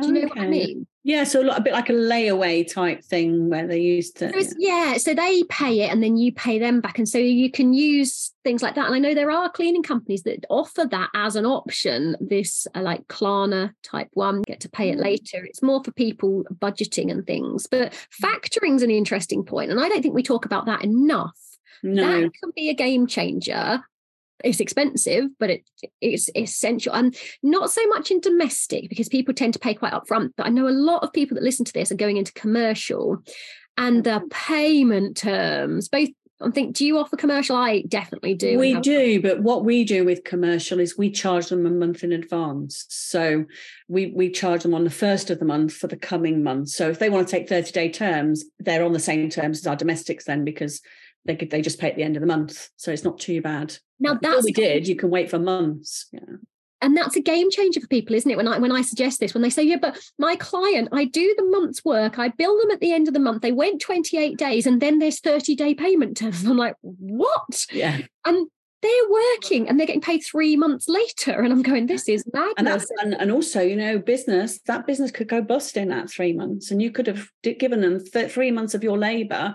do 0.00 0.08
you 0.08 0.12
know 0.12 0.20
okay. 0.20 0.28
what 0.28 0.38
I 0.38 0.48
mean? 0.48 0.86
Yeah, 1.04 1.22
so 1.24 1.48
a 1.48 1.60
bit 1.60 1.72
like 1.72 1.88
a 1.88 1.92
layaway 1.92 2.70
type 2.70 3.04
thing 3.04 3.48
where 3.48 3.66
they 3.66 3.78
used 3.78 4.16
to. 4.16 4.42
So 4.42 4.54
yeah, 4.58 4.96
so 4.96 5.14
they 5.14 5.44
pay 5.44 5.82
it 5.82 5.92
and 5.92 6.02
then 6.02 6.16
you 6.16 6.32
pay 6.32 6.58
them 6.58 6.80
back. 6.80 6.98
And 6.98 7.08
so 7.08 7.18
you 7.18 7.50
can 7.50 7.72
use 7.72 8.32
things 8.42 8.60
like 8.60 8.74
that. 8.74 8.86
And 8.86 8.94
I 8.94 8.98
know 8.98 9.14
there 9.14 9.30
are 9.30 9.48
cleaning 9.48 9.84
companies 9.84 10.24
that 10.24 10.44
offer 10.50 10.84
that 10.84 11.10
as 11.14 11.36
an 11.36 11.46
option, 11.46 12.16
this 12.20 12.66
uh, 12.74 12.82
like 12.82 13.06
Klarna 13.06 13.72
type 13.84 14.08
one, 14.14 14.42
get 14.42 14.60
to 14.60 14.68
pay 14.68 14.90
it 14.90 14.98
mm. 14.98 15.04
later. 15.04 15.44
It's 15.44 15.62
more 15.62 15.82
for 15.84 15.92
people 15.92 16.44
budgeting 16.52 17.10
and 17.10 17.24
things. 17.24 17.68
But 17.68 17.92
factoring's 18.20 18.82
an 18.82 18.90
interesting 18.90 19.44
point, 19.44 19.70
And 19.70 19.80
I 19.80 19.88
don't 19.88 20.02
think 20.02 20.14
we 20.14 20.24
talk 20.24 20.44
about 20.44 20.66
that 20.66 20.82
enough. 20.82 21.38
No. 21.84 22.22
That 22.22 22.32
can 22.42 22.50
be 22.56 22.68
a 22.68 22.74
game 22.74 23.06
changer 23.06 23.84
it's 24.44 24.60
expensive, 24.60 25.24
but 25.38 25.50
it 25.50 25.70
it's 26.00 26.30
essential. 26.36 26.94
And 26.94 27.16
not 27.42 27.70
so 27.70 27.86
much 27.88 28.10
in 28.10 28.20
domestic 28.20 28.88
because 28.88 29.08
people 29.08 29.34
tend 29.34 29.52
to 29.54 29.58
pay 29.58 29.74
quite 29.74 29.92
upfront. 29.92 30.30
But 30.36 30.46
I 30.46 30.50
know 30.50 30.68
a 30.68 30.70
lot 30.70 31.02
of 31.02 31.12
people 31.12 31.34
that 31.34 31.44
listen 31.44 31.64
to 31.64 31.72
this 31.72 31.90
are 31.90 31.96
going 31.96 32.16
into 32.16 32.32
commercial 32.32 33.22
and 33.76 34.04
the 34.04 34.10
mm-hmm. 34.10 34.28
payment 34.28 35.16
terms, 35.16 35.88
both 35.88 36.08
I 36.40 36.50
think, 36.50 36.76
do 36.76 36.84
you 36.84 36.98
offer 36.98 37.16
commercial? 37.16 37.56
I 37.56 37.82
definitely 37.88 38.34
do. 38.34 38.58
We 38.58 38.78
do, 38.80 39.22
but 39.22 39.42
what 39.42 39.64
we 39.64 39.84
do 39.84 40.04
with 40.04 40.22
commercial 40.24 40.80
is 40.80 40.98
we 40.98 41.10
charge 41.10 41.46
them 41.46 41.64
a 41.64 41.70
month 41.70 42.04
in 42.04 42.12
advance. 42.12 42.84
So 42.90 43.46
we 43.88 44.12
we 44.14 44.30
charge 44.30 44.62
them 44.62 44.74
on 44.74 44.84
the 44.84 44.90
first 44.90 45.30
of 45.30 45.38
the 45.38 45.46
month 45.46 45.72
for 45.72 45.86
the 45.86 45.96
coming 45.96 46.42
month. 46.42 46.68
So 46.68 46.90
if 46.90 46.98
they 46.98 47.08
want 47.08 47.26
to 47.26 47.30
take 47.30 47.48
30 47.48 47.72
day 47.72 47.90
terms, 47.90 48.44
they're 48.58 48.84
on 48.84 48.92
the 48.92 48.98
same 48.98 49.30
terms 49.30 49.60
as 49.60 49.66
our 49.66 49.76
domestics 49.76 50.26
then 50.26 50.44
because 50.44 50.82
they 51.24 51.36
could 51.36 51.50
they 51.50 51.62
just 51.62 51.80
pay 51.80 51.88
at 51.88 51.96
the 51.96 52.02
end 52.02 52.16
of 52.16 52.20
the 52.20 52.26
month. 52.26 52.68
So 52.76 52.92
it's 52.92 53.04
not 53.04 53.18
too 53.18 53.40
bad. 53.40 53.78
Now 53.98 54.18
that's 54.20 54.36
what 54.36 54.44
we 54.44 54.52
did. 54.52 54.88
You 54.88 54.96
can 54.96 55.10
wait 55.10 55.30
for 55.30 55.38
months. 55.38 56.06
Yeah. 56.12 56.36
And 56.82 56.96
that's 56.96 57.16
a 57.16 57.20
game 57.20 57.50
changer 57.50 57.80
for 57.80 57.86
people, 57.86 58.14
isn't 58.14 58.30
it? 58.30 58.36
When 58.36 58.46
I 58.46 58.58
when 58.58 58.72
I 58.72 58.82
suggest 58.82 59.18
this, 59.18 59.32
when 59.32 59.42
they 59.42 59.50
say, 59.50 59.62
"Yeah, 59.62 59.78
but 59.80 59.98
my 60.18 60.36
client, 60.36 60.90
I 60.92 61.06
do 61.06 61.34
the 61.36 61.44
month's 61.44 61.84
work, 61.84 62.18
I 62.18 62.28
bill 62.28 62.60
them 62.60 62.70
at 62.70 62.80
the 62.80 62.92
end 62.92 63.08
of 63.08 63.14
the 63.14 63.20
month. 63.20 63.42
They 63.42 63.52
went 63.52 63.80
28 63.80 64.36
days, 64.36 64.66
and 64.66 64.80
then 64.80 64.98
there's 64.98 65.20
30 65.20 65.56
day 65.56 65.74
payment 65.74 66.16
terms." 66.18 66.44
I'm 66.46 66.56
like, 66.56 66.76
"What?" 66.82 67.66
Yeah. 67.72 67.98
And 68.26 68.48
they're 68.82 69.10
working 69.10 69.68
and 69.68 69.78
they're 69.78 69.86
getting 69.86 70.02
paid 70.02 70.20
three 70.20 70.54
months 70.54 70.88
later. 70.88 71.40
And 71.40 71.52
I'm 71.52 71.62
going, 71.62 71.86
this 71.86 72.08
is 72.08 72.24
madness. 72.32 72.54
And, 72.58 72.66
that's, 72.66 72.90
and, 73.02 73.14
and 73.14 73.30
also, 73.32 73.60
you 73.60 73.74
know, 73.74 73.98
business, 73.98 74.60
that 74.66 74.86
business 74.86 75.10
could 75.10 75.28
go 75.28 75.40
bust 75.40 75.76
in 75.76 75.88
that 75.88 76.10
three 76.10 76.32
months. 76.32 76.70
And 76.70 76.80
you 76.82 76.90
could 76.90 77.06
have 77.06 77.30
given 77.42 77.80
them 77.80 78.04
th- 78.04 78.30
three 78.30 78.50
months 78.50 78.74
of 78.74 78.84
your 78.84 78.98
labor 78.98 79.54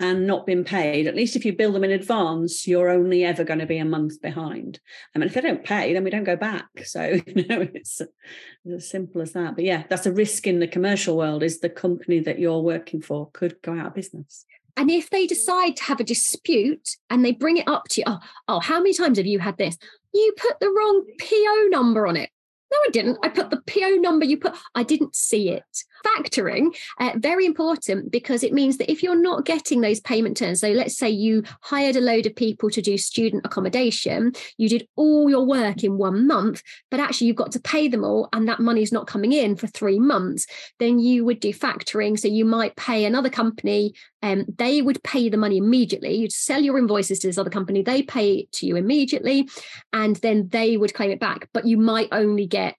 and 0.00 0.26
not 0.26 0.46
been 0.46 0.64
paid, 0.64 1.06
at 1.06 1.14
least 1.14 1.36
if 1.36 1.44
you 1.44 1.52
bill 1.52 1.72
them 1.72 1.84
in 1.84 1.90
advance, 1.90 2.66
you're 2.66 2.88
only 2.88 3.22
ever 3.22 3.44
going 3.44 3.60
to 3.60 3.66
be 3.66 3.76
a 3.76 3.84
month 3.84 4.20
behind. 4.22 4.80
I 5.14 5.18
mean, 5.18 5.28
if 5.28 5.34
they 5.34 5.42
don't 5.42 5.62
pay, 5.62 5.92
then 5.92 6.02
we 6.04 6.10
don't 6.10 6.24
go 6.24 6.36
back. 6.36 6.66
So, 6.84 7.20
you 7.26 7.46
know, 7.46 7.68
it's, 7.74 8.00
it's 8.00 8.74
as 8.74 8.90
simple 8.90 9.20
as 9.20 9.32
that. 9.32 9.54
But 9.54 9.64
yeah, 9.64 9.84
that's 9.90 10.06
a 10.06 10.12
risk 10.12 10.46
in 10.46 10.58
the 10.58 10.66
commercial 10.66 11.18
world 11.18 11.42
is 11.42 11.60
the 11.60 11.68
company 11.68 12.18
that 12.20 12.38
you're 12.38 12.60
working 12.60 13.02
for 13.02 13.30
could 13.32 13.60
go 13.62 13.78
out 13.78 13.88
of 13.88 13.94
business. 13.94 14.46
And 14.76 14.90
if 14.90 15.10
they 15.10 15.26
decide 15.26 15.76
to 15.76 15.84
have 15.84 16.00
a 16.00 16.04
dispute 16.04 16.96
and 17.10 17.22
they 17.22 17.32
bring 17.32 17.58
it 17.58 17.68
up 17.68 17.88
to 17.90 18.00
you, 18.00 18.04
oh, 18.06 18.18
oh, 18.48 18.60
how 18.60 18.78
many 18.78 18.94
times 18.94 19.18
have 19.18 19.26
you 19.26 19.38
had 19.38 19.58
this? 19.58 19.76
You 20.14 20.32
put 20.38 20.58
the 20.60 20.70
wrong 20.70 21.04
PO 21.20 21.68
number 21.68 22.06
on 22.06 22.16
it. 22.16 22.30
No, 22.72 22.78
I 22.86 22.90
didn't. 22.90 23.18
I 23.22 23.28
put 23.28 23.50
the 23.50 23.62
PO 23.66 23.96
number 23.96 24.24
you 24.24 24.36
put, 24.36 24.54
I 24.74 24.84
didn't 24.84 25.16
see 25.16 25.50
it. 25.50 25.64
Factoring, 26.04 26.74
uh, 26.98 27.12
very 27.16 27.44
important 27.44 28.10
because 28.10 28.42
it 28.42 28.52
means 28.52 28.78
that 28.78 28.90
if 28.90 29.02
you're 29.02 29.20
not 29.20 29.44
getting 29.44 29.80
those 29.80 30.00
payment 30.00 30.36
terms, 30.36 30.60
so 30.60 30.68
let's 30.70 30.96
say 30.96 31.10
you 31.10 31.42
hired 31.62 31.96
a 31.96 32.00
load 32.00 32.26
of 32.26 32.36
people 32.36 32.70
to 32.70 32.80
do 32.80 32.96
student 32.96 33.44
accommodation, 33.44 34.32
you 34.56 34.68
did 34.68 34.86
all 34.96 35.28
your 35.28 35.44
work 35.44 35.82
in 35.82 35.98
one 35.98 36.26
month, 36.26 36.62
but 36.90 37.00
actually 37.00 37.26
you've 37.26 37.36
got 37.36 37.52
to 37.52 37.60
pay 37.60 37.88
them 37.88 38.04
all 38.04 38.28
and 38.32 38.48
that 38.48 38.60
money's 38.60 38.92
not 38.92 39.06
coming 39.06 39.32
in 39.32 39.56
for 39.56 39.66
three 39.66 39.98
months, 39.98 40.46
then 40.78 40.98
you 40.98 41.24
would 41.24 41.40
do 41.40 41.52
factoring. 41.52 42.18
So 42.18 42.28
you 42.28 42.44
might 42.44 42.76
pay 42.76 43.04
another 43.04 43.30
company 43.30 43.94
um, 44.22 44.44
they 44.58 44.82
would 44.82 45.02
pay 45.02 45.28
the 45.28 45.36
money 45.36 45.56
immediately. 45.56 46.14
You'd 46.14 46.32
sell 46.32 46.60
your 46.60 46.78
invoices 46.78 47.18
to 47.20 47.26
this 47.26 47.38
other 47.38 47.50
company, 47.50 47.82
they 47.82 48.02
pay 48.02 48.34
it 48.34 48.52
to 48.52 48.66
you 48.66 48.76
immediately, 48.76 49.48
and 49.92 50.16
then 50.16 50.48
they 50.48 50.76
would 50.76 50.94
claim 50.94 51.10
it 51.10 51.20
back. 51.20 51.48
But 51.52 51.66
you 51.66 51.76
might 51.76 52.08
only 52.12 52.46
get 52.46 52.76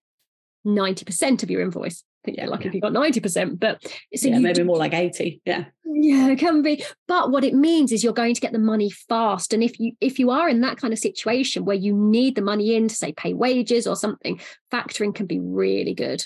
90% 0.66 1.44
of 1.44 1.50
your 1.50 1.62
invoice 1.62 2.04
think 2.24 2.38
yeah, 2.38 2.48
lucky 2.48 2.66
yeah. 2.66 2.70
if 2.70 2.76
you 2.76 2.82
got 2.82 2.94
90%, 2.94 3.60
but 3.60 3.84
so 4.16 4.28
yeah, 4.28 4.40
maybe 4.40 4.64
more 4.64 4.78
like 4.78 4.94
80. 4.94 5.42
Yeah. 5.46 5.66
Yeah, 5.84 6.30
it 6.30 6.40
can 6.40 6.62
be. 6.62 6.84
But 7.08 7.32
what 7.32 7.44
it 7.44 7.54
means 7.54 7.92
is 7.92 8.04
you're 8.04 8.14
going 8.14 8.34
to 8.34 8.42
get 8.42 8.54
the 8.54 8.60
money 8.60 8.90
fast. 8.90 9.54
And 9.54 9.62
if 9.62 9.80
you 9.80 9.92
if 10.00 10.20
you 10.20 10.30
are 10.30 10.48
in 10.48 10.62
that 10.62 10.78
kind 10.78 10.94
of 10.94 11.00
situation 11.00 11.66
where 11.66 11.76
you 11.76 11.94
need 11.94 12.36
the 12.36 12.42
money 12.42 12.76
in 12.76 12.88
to 12.88 12.96
say 12.96 13.12
pay 13.12 13.34
wages 13.34 13.86
or 13.86 13.96
something, 13.96 14.40
factoring 14.72 15.14
can 15.14 15.26
be 15.26 15.40
really 15.40 15.94
good. 15.94 16.24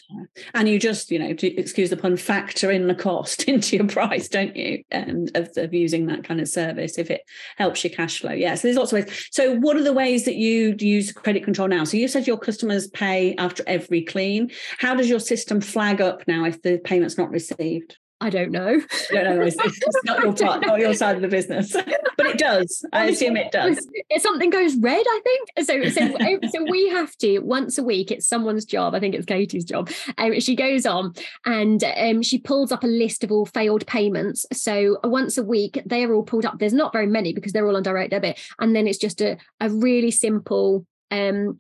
And 0.53 0.69
you 0.69 0.79
just, 0.79 1.12
you 1.12 1.19
know, 1.19 1.34
to, 1.34 1.55
excuse 1.58 1.89
the 1.89 1.97
pun, 1.97 2.17
factor 2.17 2.71
in 2.71 2.88
the 2.88 2.95
cost 2.95 3.43
into 3.47 3.75
your 3.77 3.88
price, 3.88 4.27
don't 4.27 4.55
you? 4.55 4.84
And 4.91 5.36
of, 5.36 5.49
of 5.58 5.73
using 5.73 6.05
that 6.08 6.23
kind 6.23 6.39
of 6.39 6.47
service 6.47 6.97
if 6.97 7.10
it 7.10 7.21
helps 7.58 7.84
your 7.84 7.91
cash 7.91 8.19
flow. 8.19 8.31
Yeah. 8.31 8.55
So 8.55 8.67
there's 8.67 8.77
lots 8.77 8.91
of 8.93 8.99
ways. 8.99 9.27
So 9.31 9.55
what 9.55 9.77
are 9.77 9.84
the 9.84 9.93
ways 9.93 10.25
that 10.25 10.36
you 10.36 10.75
use 10.79 11.12
credit 11.12 11.43
control 11.43 11.67
now? 11.67 11.84
So 11.84 11.97
you 11.97 12.08
said 12.08 12.27
your 12.27 12.38
customers 12.38 12.88
pay 12.88 13.36
after 13.38 13.63
every 13.67 14.03
clean. 14.03 14.51
How 14.77 14.95
does 14.95 15.10
your 15.10 15.19
system 15.19 15.62
flag 15.62 16.01
up 16.01 16.27
now 16.27 16.45
if 16.45 16.62
the 16.62 16.77
payment's 16.77 17.17
not 17.17 17.31
received? 17.31 17.97
I 18.21 18.30
don't 18.30 18.51
know. 18.51 18.82
Don't 19.12 19.23
know. 19.25 19.41
It's, 19.41 19.58
it's 19.60 20.04
not 20.06 20.23
your 20.23 20.34
part, 20.47 20.65
not 20.65 20.80
your 20.80 20.93
side 20.93 21.17
of 21.17 21.21
the 21.21 21.28
business, 21.28 21.73
but 22.17 22.25
it 22.25 22.38
does. 22.38 22.86
I 22.93 23.08
assume 23.08 23.36
it 23.36 23.51
does. 23.51 23.86
If 24.10 24.21
something 24.21 24.49
goes 24.49 24.78
red, 24.78 25.04
I 25.06 25.21
think 25.23 25.67
so. 25.67 25.89
So, 25.89 26.39
so 26.49 26.71
we 26.71 26.88
have 26.89 27.15
to 27.17 27.39
once 27.39 27.78
a 27.78 27.84
week. 27.84 28.12
It's 28.12 28.28
someone's 28.28 28.63
job. 28.63 28.95
I 28.95 29.01
think 29.01 29.15
it's 29.15 29.25
Katie's 29.25 29.65
job. 29.65 29.91
Um, 30.17 30.39
she 30.39 30.56
goes 30.56 30.86
on 30.86 31.13
and 31.45 31.84
um, 31.84 32.21
she 32.21 32.38
pulls 32.38 32.71
up 32.71 32.86
a 32.86 32.88
list 32.88 33.23
of 33.25 33.32
all 33.32 33.45
failed 33.45 33.86
payments. 33.86 34.45
So 34.54 34.97
once 35.04 35.38
a 35.38 35.43
week, 35.43 35.82
they 35.86 36.06
are 36.06 36.13
all 36.13 36.23
pulled 36.23 36.45
up. 36.45 36.58
There's 36.58 36.73
not 36.73 36.93
very 36.93 37.08
many 37.08 37.34
because 37.34 37.51
they're 37.51 37.67
all 37.67 37.75
on 37.75 37.84
direct 37.84 38.12
debit, 38.12 38.39
and 38.60 38.75
then 38.75 38.88
it's 38.88 38.97
just 38.97 39.19
a 39.21 39.38
a 39.60 39.69
really 39.69 40.12
simple 40.12 40.86
um 41.12 41.60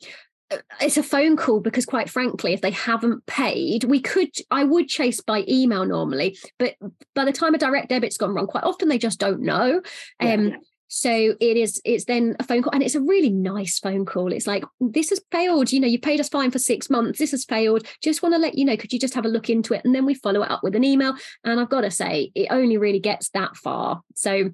it's 0.79 0.97
a 0.97 1.03
phone 1.03 1.35
call 1.35 1.59
because 1.59 1.85
quite 1.85 2.09
frankly 2.09 2.53
if 2.53 2.61
they 2.61 2.71
haven't 2.71 3.25
paid 3.25 3.83
we 3.83 3.99
could 3.99 4.29
i 4.51 4.63
would 4.63 4.87
chase 4.87 5.19
by 5.19 5.43
email 5.47 5.85
normally 5.85 6.37
but 6.59 6.75
by 7.15 7.25
the 7.25 7.31
time 7.31 7.55
a 7.55 7.57
direct 7.57 7.89
debit's 7.89 8.17
gone 8.17 8.33
wrong 8.33 8.45
quite 8.45 8.63
often 8.63 8.87
they 8.87 8.97
just 8.97 9.19
don't 9.19 9.41
know. 9.41 9.81
Um 10.19 10.49
yeah. 10.49 10.55
so 10.87 11.09
it 11.39 11.57
is 11.57 11.81
it's 11.85 12.05
then 12.05 12.35
a 12.39 12.43
phone 12.43 12.61
call 12.61 12.73
and 12.73 12.83
it's 12.83 12.95
a 12.95 13.01
really 13.01 13.29
nice 13.29 13.79
phone 13.79 14.05
call. 14.05 14.31
It's 14.31 14.47
like 14.47 14.63
this 14.79 15.09
has 15.09 15.21
failed 15.31 15.71
you 15.71 15.79
know 15.79 15.87
you 15.87 15.99
paid 15.99 16.19
us 16.19 16.29
fine 16.29 16.51
for 16.51 16.59
six 16.59 16.89
months 16.89 17.19
this 17.19 17.31
has 17.31 17.45
failed. 17.45 17.87
Just 18.01 18.21
want 18.21 18.35
to 18.35 18.39
let 18.39 18.57
you 18.57 18.65
know 18.65 18.77
could 18.77 18.93
you 18.93 18.99
just 18.99 19.13
have 19.13 19.25
a 19.25 19.29
look 19.29 19.49
into 19.49 19.73
it? 19.73 19.81
And 19.85 19.93
then 19.93 20.05
we 20.05 20.13
follow 20.13 20.43
it 20.43 20.51
up 20.51 20.63
with 20.63 20.75
an 20.75 20.83
email 20.83 21.15
and 21.43 21.59
i've 21.59 21.69
got 21.69 21.81
to 21.81 21.91
say 21.91 22.31
it 22.35 22.47
only 22.49 22.77
really 22.77 22.99
gets 22.99 23.29
that 23.29 23.55
far. 23.55 24.01
So 24.15 24.51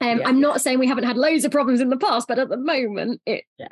um, 0.00 0.18
yeah. 0.18 0.28
I'm 0.28 0.40
not 0.40 0.60
saying 0.60 0.78
we 0.78 0.86
haven't 0.86 1.04
had 1.04 1.16
loads 1.16 1.44
of 1.46 1.52
problems 1.52 1.80
in 1.80 1.88
the 1.88 1.96
past, 1.96 2.28
but 2.28 2.38
at 2.38 2.50
the 2.50 2.58
moment, 2.58 3.22
it. 3.24 3.44
Yeah, 3.58 3.68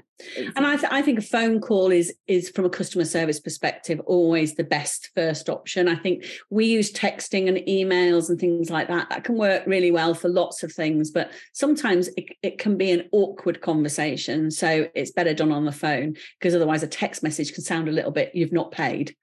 and 0.56 0.66
I, 0.66 0.76
th- 0.76 0.90
I 0.90 1.02
think 1.02 1.18
a 1.18 1.22
phone 1.22 1.60
call 1.60 1.90
is 1.90 2.14
is 2.26 2.48
from 2.48 2.64
a 2.64 2.70
customer 2.70 3.04
service 3.04 3.40
perspective 3.40 4.00
always 4.06 4.54
the 4.54 4.64
best 4.64 5.10
first 5.14 5.50
option. 5.50 5.86
I 5.86 5.96
think 5.96 6.24
we 6.48 6.64
use 6.64 6.92
texting 6.92 7.48
and 7.48 7.58
emails 7.58 8.30
and 8.30 8.40
things 8.40 8.70
like 8.70 8.88
that. 8.88 9.10
That 9.10 9.24
can 9.24 9.36
work 9.36 9.64
really 9.66 9.90
well 9.90 10.14
for 10.14 10.28
lots 10.28 10.62
of 10.62 10.72
things, 10.72 11.10
but 11.10 11.30
sometimes 11.52 12.08
it, 12.16 12.24
it 12.42 12.58
can 12.58 12.78
be 12.78 12.90
an 12.90 13.08
awkward 13.12 13.60
conversation. 13.60 14.50
So 14.50 14.88
it's 14.94 15.10
better 15.10 15.34
done 15.34 15.52
on 15.52 15.66
the 15.66 15.72
phone 15.72 16.16
because 16.38 16.54
otherwise 16.54 16.82
a 16.82 16.88
text 16.88 17.22
message 17.22 17.52
can 17.52 17.62
sound 17.62 17.88
a 17.88 17.92
little 17.92 18.12
bit 18.12 18.34
you've 18.34 18.52
not 18.52 18.70
paid. 18.70 19.14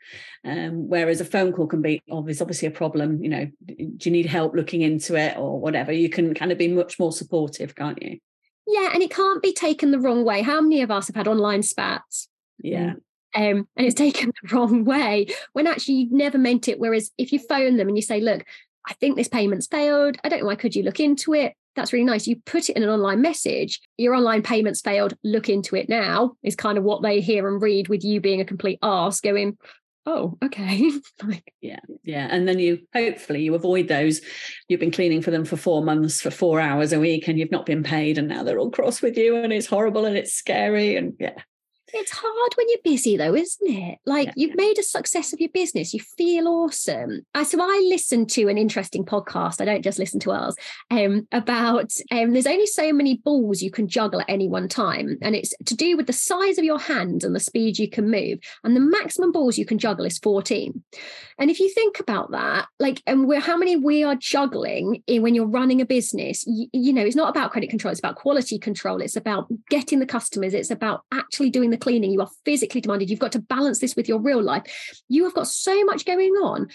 Um, 0.43 0.89
whereas 0.89 1.21
a 1.21 1.25
phone 1.25 1.53
call 1.53 1.67
can 1.67 1.81
be, 1.81 2.01
oh, 2.09 2.23
there's 2.23 2.41
obviously 2.41 2.67
a 2.67 2.71
problem. 2.71 3.23
You 3.23 3.29
know, 3.29 3.51
do 3.65 3.97
you 4.01 4.11
need 4.11 4.25
help 4.25 4.55
looking 4.55 4.81
into 4.81 5.15
it 5.15 5.37
or 5.37 5.59
whatever? 5.59 5.91
You 5.91 6.09
can 6.09 6.33
kind 6.33 6.51
of 6.51 6.57
be 6.57 6.67
much 6.67 6.90
more 6.99 7.11
supportive, 7.11 7.75
can't 7.75 8.01
you? 8.01 8.19
Yeah, 8.67 8.91
and 8.93 9.01
it 9.01 9.11
can't 9.11 9.41
be 9.41 9.53
taken 9.53 9.91
the 9.91 9.99
wrong 9.99 10.23
way. 10.23 10.41
How 10.41 10.61
many 10.61 10.81
of 10.81 10.91
us 10.91 11.07
have 11.07 11.15
had 11.15 11.27
online 11.27 11.63
spats? 11.63 12.29
Yeah. 12.59 12.93
Um, 13.35 13.67
and 13.75 13.85
it's 13.87 13.95
taken 13.95 14.31
the 14.41 14.55
wrong 14.55 14.85
way 14.85 15.27
when 15.53 15.67
actually 15.67 15.95
you 15.95 16.07
never 16.11 16.37
meant 16.37 16.67
it. 16.67 16.79
Whereas 16.79 17.11
if 17.17 17.31
you 17.31 17.39
phone 17.39 17.77
them 17.77 17.87
and 17.87 17.97
you 17.97 18.01
say, 18.01 18.21
look, 18.21 18.43
I 18.87 18.93
think 18.93 19.15
this 19.15 19.27
payment's 19.27 19.67
failed. 19.67 20.17
I 20.23 20.29
don't 20.29 20.39
know 20.39 20.47
why. 20.47 20.55
Could 20.55 20.75
you 20.75 20.83
look 20.83 20.99
into 20.99 21.33
it? 21.33 21.53
That's 21.75 21.93
really 21.93 22.05
nice. 22.05 22.27
You 22.27 22.35
put 22.45 22.69
it 22.69 22.75
in 22.75 22.83
an 22.83 22.89
online 22.89 23.21
message. 23.21 23.79
Your 23.97 24.15
online 24.15 24.41
payments 24.41 24.81
failed. 24.81 25.15
Look 25.23 25.49
into 25.49 25.75
it 25.75 25.87
now. 25.87 26.33
Is 26.43 26.55
kind 26.55 26.77
of 26.77 26.83
what 26.83 27.01
they 27.01 27.21
hear 27.21 27.47
and 27.47 27.61
read 27.61 27.87
with 27.87 28.03
you 28.03 28.19
being 28.19 28.41
a 28.41 28.45
complete 28.45 28.79
arse 28.81 29.21
going, 29.21 29.57
oh 30.05 30.37
okay. 30.43 30.91
Like 31.23 31.53
yeah 31.61 31.79
yeah. 32.03 32.27
and 32.31 32.47
then 32.47 32.59
you 32.59 32.79
hopefully 32.93 33.43
you 33.43 33.53
avoid 33.55 33.87
those. 33.87 34.21
You've 34.67 34.79
been 34.79 34.91
cleaning 34.91 35.21
for 35.21 35.31
them 35.31 35.45
for 35.45 35.57
four 35.57 35.83
months 35.83 36.21
for 36.21 36.31
four 36.31 36.59
hours 36.59 36.93
a 36.93 36.99
week 36.99 37.27
and 37.27 37.37
you've 37.37 37.51
not 37.51 37.65
been 37.65 37.83
paid 37.83 38.17
and 38.17 38.27
now 38.27 38.43
they're 38.43 38.59
all 38.59 38.71
cross 38.71 39.01
with 39.01 39.17
you 39.17 39.35
and 39.35 39.53
it's 39.53 39.67
horrible 39.67 40.05
and 40.05 40.17
it's 40.17 40.33
scary 40.33 40.95
and 40.95 41.13
yeah 41.19 41.41
it's 41.93 42.11
hard 42.11 42.53
when 42.55 42.67
you're 42.69 42.79
busy, 42.83 43.17
though, 43.17 43.35
isn't 43.35 43.69
it? 43.69 43.99
Like 44.05 44.27
yeah. 44.27 44.33
you've 44.35 44.55
made 44.55 44.77
a 44.79 44.83
success 44.83 45.33
of 45.33 45.39
your 45.39 45.49
business, 45.49 45.93
you 45.93 45.99
feel 45.99 46.47
awesome. 46.47 47.25
Uh, 47.35 47.43
so 47.43 47.59
I 47.61 47.87
listened 47.89 48.29
to 48.31 48.47
an 48.47 48.57
interesting 48.57 49.05
podcast. 49.05 49.61
I 49.61 49.65
don't 49.65 49.83
just 49.83 49.99
listen 49.99 50.19
to 50.21 50.31
ours 50.31 50.55
um, 50.89 51.27
about 51.31 51.91
um, 52.11 52.33
there's 52.33 52.47
only 52.47 52.65
so 52.65 52.93
many 52.93 53.17
balls 53.17 53.61
you 53.61 53.71
can 53.71 53.87
juggle 53.87 54.21
at 54.21 54.29
any 54.29 54.47
one 54.47 54.67
time, 54.67 55.17
and 55.21 55.35
it's 55.35 55.53
to 55.65 55.75
do 55.75 55.97
with 55.97 56.07
the 56.07 56.13
size 56.13 56.57
of 56.57 56.63
your 56.63 56.79
hand 56.79 57.23
and 57.23 57.35
the 57.35 57.39
speed 57.39 57.79
you 57.79 57.89
can 57.89 58.09
move. 58.09 58.39
And 58.63 58.75
the 58.75 58.81
maximum 58.81 59.31
balls 59.31 59.57
you 59.57 59.65
can 59.65 59.77
juggle 59.77 60.05
is 60.05 60.19
14. 60.19 60.83
And 61.37 61.49
if 61.49 61.59
you 61.59 61.69
think 61.69 61.99
about 61.99 62.31
that, 62.31 62.67
like, 62.79 63.01
and 63.07 63.27
we're 63.27 63.39
how 63.39 63.57
many 63.57 63.75
we 63.75 64.03
are 64.03 64.15
juggling 64.15 65.03
in, 65.07 65.21
when 65.21 65.35
you're 65.35 65.47
running 65.47 65.81
a 65.81 65.85
business, 65.85 66.45
you, 66.47 66.67
you 66.73 66.93
know, 66.93 67.03
it's 67.03 67.15
not 67.15 67.29
about 67.29 67.51
credit 67.51 67.69
control; 67.69 67.91
it's 67.91 67.99
about 67.99 68.15
quality 68.15 68.59
control. 68.59 69.01
It's 69.01 69.15
about 69.15 69.47
getting 69.69 69.99
the 69.99 70.05
customers. 70.05 70.53
It's 70.53 70.71
about 70.71 71.01
actually 71.11 71.49
doing 71.49 71.69
the 71.69 71.77
cleaning, 71.81 72.11
you 72.11 72.21
are 72.21 72.29
physically 72.45 72.81
demanded, 72.81 73.09
you've 73.09 73.19
got 73.19 73.33
to 73.33 73.39
balance 73.39 73.79
this 73.79 73.95
with 73.95 74.07
your 74.07 74.19
real 74.19 74.41
life. 74.41 74.63
You 75.09 75.25
have 75.25 75.33
got 75.33 75.47
so 75.47 75.83
much 75.83 76.05
going 76.05 76.31
on. 76.31 76.69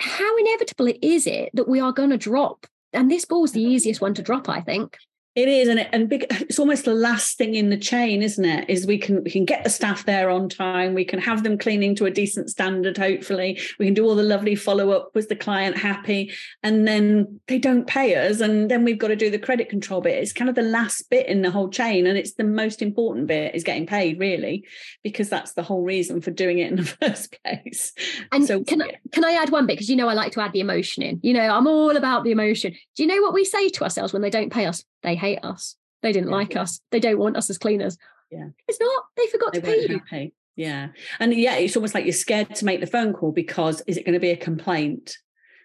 How 0.00 0.36
inevitable 0.38 0.92
is 1.02 1.26
it 1.26 1.50
that 1.54 1.68
we 1.68 1.80
are 1.80 1.92
going 1.92 2.10
to 2.10 2.16
drop? 2.16 2.66
And 2.92 3.10
this 3.10 3.24
ball 3.24 3.44
is 3.44 3.52
the 3.52 3.62
easiest 3.62 4.00
one 4.00 4.14
to 4.14 4.22
drop, 4.22 4.48
I 4.48 4.60
think. 4.60 4.96
It 5.38 5.46
is, 5.46 5.68
and 5.68 5.78
it, 5.78 5.88
and 5.92 6.08
big, 6.08 6.26
it's 6.30 6.58
almost 6.58 6.84
the 6.84 6.92
last 6.92 7.38
thing 7.38 7.54
in 7.54 7.70
the 7.70 7.76
chain, 7.76 8.24
isn't 8.24 8.44
it? 8.44 8.68
Is 8.68 8.88
we 8.88 8.98
can 8.98 9.22
we 9.22 9.30
can 9.30 9.44
get 9.44 9.62
the 9.62 9.70
staff 9.70 10.04
there 10.04 10.30
on 10.30 10.48
time, 10.48 10.94
we 10.94 11.04
can 11.04 11.20
have 11.20 11.44
them 11.44 11.56
cleaning 11.56 11.94
to 11.94 12.06
a 12.06 12.10
decent 12.10 12.50
standard. 12.50 12.98
Hopefully, 12.98 13.60
we 13.78 13.84
can 13.84 13.94
do 13.94 14.04
all 14.04 14.16
the 14.16 14.24
lovely 14.24 14.56
follow 14.56 14.90
up. 14.90 15.14
Was 15.14 15.28
the 15.28 15.36
client 15.36 15.78
happy? 15.78 16.32
And 16.64 16.88
then 16.88 17.38
they 17.46 17.60
don't 17.60 17.86
pay 17.86 18.16
us, 18.16 18.40
and 18.40 18.68
then 18.68 18.82
we've 18.82 18.98
got 18.98 19.08
to 19.08 19.16
do 19.16 19.30
the 19.30 19.38
credit 19.38 19.68
control 19.68 20.00
bit. 20.00 20.20
It's 20.20 20.32
kind 20.32 20.48
of 20.48 20.56
the 20.56 20.62
last 20.62 21.08
bit 21.08 21.28
in 21.28 21.42
the 21.42 21.52
whole 21.52 21.68
chain, 21.68 22.08
and 22.08 22.18
it's 22.18 22.32
the 22.32 22.42
most 22.42 22.82
important 22.82 23.28
bit 23.28 23.54
is 23.54 23.62
getting 23.62 23.86
paid, 23.86 24.18
really, 24.18 24.66
because 25.04 25.28
that's 25.28 25.52
the 25.52 25.62
whole 25.62 25.84
reason 25.84 26.20
for 26.20 26.32
doing 26.32 26.58
it 26.58 26.68
in 26.68 26.78
the 26.78 26.82
first 27.00 27.38
place. 27.44 27.92
And 28.32 28.44
so, 28.44 28.64
can 28.64 28.82
I, 28.82 28.90
can 29.12 29.24
I 29.24 29.34
add 29.34 29.50
one 29.50 29.66
bit 29.66 29.74
because 29.74 29.88
you 29.88 29.94
know 29.94 30.08
I 30.08 30.14
like 30.14 30.32
to 30.32 30.40
add 30.40 30.52
the 30.52 30.58
emotion 30.58 31.04
in. 31.04 31.20
You 31.22 31.34
know, 31.34 31.48
I'm 31.48 31.68
all 31.68 31.96
about 31.96 32.24
the 32.24 32.32
emotion. 32.32 32.72
Do 32.96 33.04
you 33.04 33.06
know 33.06 33.22
what 33.22 33.34
we 33.34 33.44
say 33.44 33.68
to 33.68 33.84
ourselves 33.84 34.12
when 34.12 34.22
they 34.22 34.30
don't 34.30 34.52
pay 34.52 34.66
us? 34.66 34.82
They 35.02 35.14
hate 35.14 35.40
us. 35.42 35.76
They 36.02 36.12
didn't 36.12 36.30
yeah, 36.30 36.36
like 36.36 36.56
us. 36.56 36.80
They 36.90 37.00
don't 37.00 37.18
want 37.18 37.36
us 37.36 37.50
as 37.50 37.58
cleaners. 37.58 37.96
Yeah. 38.30 38.48
It's 38.66 38.80
not. 38.80 39.04
They 39.16 39.26
forgot 39.26 39.52
they 39.52 39.60
to 39.60 39.66
pay 39.66 39.80
you. 39.82 40.00
Happy. 40.10 40.34
Yeah. 40.56 40.88
And 41.20 41.32
yeah, 41.34 41.56
it's 41.56 41.76
almost 41.76 41.94
like 41.94 42.04
you're 42.04 42.12
scared 42.12 42.54
to 42.56 42.64
make 42.64 42.80
the 42.80 42.86
phone 42.86 43.12
call 43.12 43.32
because 43.32 43.80
is 43.86 43.96
it 43.96 44.04
going 44.04 44.14
to 44.14 44.20
be 44.20 44.30
a 44.30 44.36
complaint? 44.36 45.16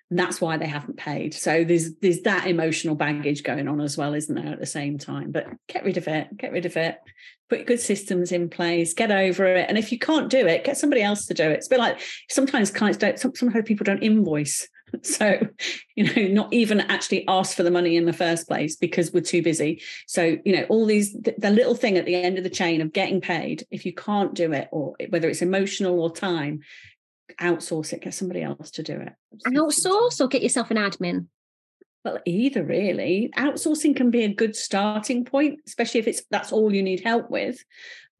And 0.09 0.19
that's 0.19 0.39
why 0.39 0.57
they 0.57 0.67
haven't 0.67 0.97
paid. 0.97 1.33
So 1.33 1.63
there's 1.63 1.95
there's 1.95 2.21
that 2.21 2.45
emotional 2.45 2.93
baggage 2.93 3.41
going 3.41 3.67
on 3.67 3.81
as 3.81 3.97
well, 3.97 4.13
isn't 4.13 4.35
there, 4.35 4.53
at 4.53 4.59
the 4.59 4.67
same 4.67 4.99
time? 4.99 5.31
But 5.31 5.47
get 5.67 5.83
rid 5.83 5.97
of 5.97 6.07
it, 6.07 6.37
get 6.37 6.51
rid 6.51 6.67
of 6.67 6.77
it, 6.77 6.99
put 7.49 7.65
good 7.65 7.79
systems 7.79 8.31
in 8.31 8.49
place, 8.49 8.93
get 8.93 9.09
over 9.09 9.45
it. 9.45 9.65
And 9.67 9.77
if 9.77 9.91
you 9.91 9.97
can't 9.97 10.29
do 10.29 10.45
it, 10.45 10.63
get 10.63 10.77
somebody 10.77 11.01
else 11.01 11.25
to 11.25 11.33
do 11.33 11.49
it. 11.49 11.53
It's 11.53 11.67
a 11.67 11.71
bit 11.71 11.79
like 11.79 11.99
sometimes 12.29 12.69
clients 12.69 12.99
don't 12.99 13.17
sometimes 13.17 13.65
people 13.65 13.85
don't 13.85 14.03
invoice 14.03 14.67
So, 15.03 15.39
you 15.95 16.03
know, 16.03 16.34
not 16.34 16.53
even 16.53 16.79
actually 16.79 17.27
ask 17.27 17.58
for 17.58 17.63
the 17.63 17.71
money 17.71 17.97
in 17.97 18.06
the 18.06 18.13
first 18.13 18.47
place 18.47 18.75
because 18.75 19.12
we're 19.12 19.21
too 19.21 19.41
busy. 19.41 19.82
So, 20.08 20.38
you 20.45 20.56
know, 20.56 20.63
all 20.69 20.86
these, 20.86 21.13
the, 21.13 21.49
little 21.49 21.75
thing 21.75 21.97
at 21.97 22.06
the 22.06 22.15
end 22.15 22.38
of 22.38 22.43
the 22.43 22.49
chain 22.49 22.79
of 22.79 22.93
getting 22.93 23.19
paid, 23.19 23.65
if 23.71 23.86
you 23.86 23.93
can't 23.93 24.34
do 24.34 24.53
it, 24.53 24.69
or 24.71 24.95
whether 25.10 25.27
it's 25.29 25.41
emotional 25.41 25.99
or 25.99 26.12
time, 26.12 26.62
outsource 27.41 27.91
it, 27.93 28.01
get 28.01 28.13
somebody 28.13 28.43
else 28.43 28.71
to 28.71 28.84
do 28.84 28.99
it. 28.99 29.13
Outsource 29.47 30.21
or 30.21 30.27
get 30.27 30.43
yourself 30.43 30.71
an 30.71 30.77
admin? 30.77 31.25
Well, 32.06 32.19
either 32.25 32.63
really. 32.63 33.32
Outsourcing 33.36 33.95
can 33.95 34.12
be 34.12 34.23
a 34.23 34.34
good 34.34 34.56
starting 34.56 35.25
point, 35.25 35.62
especially 35.67 36.01
if 36.01 36.08
it's 36.08 36.23
that's 36.29 36.51
all 36.51 36.73
you 36.73 36.84
need 36.84 37.01
help 37.03 37.29
with. 37.29 37.63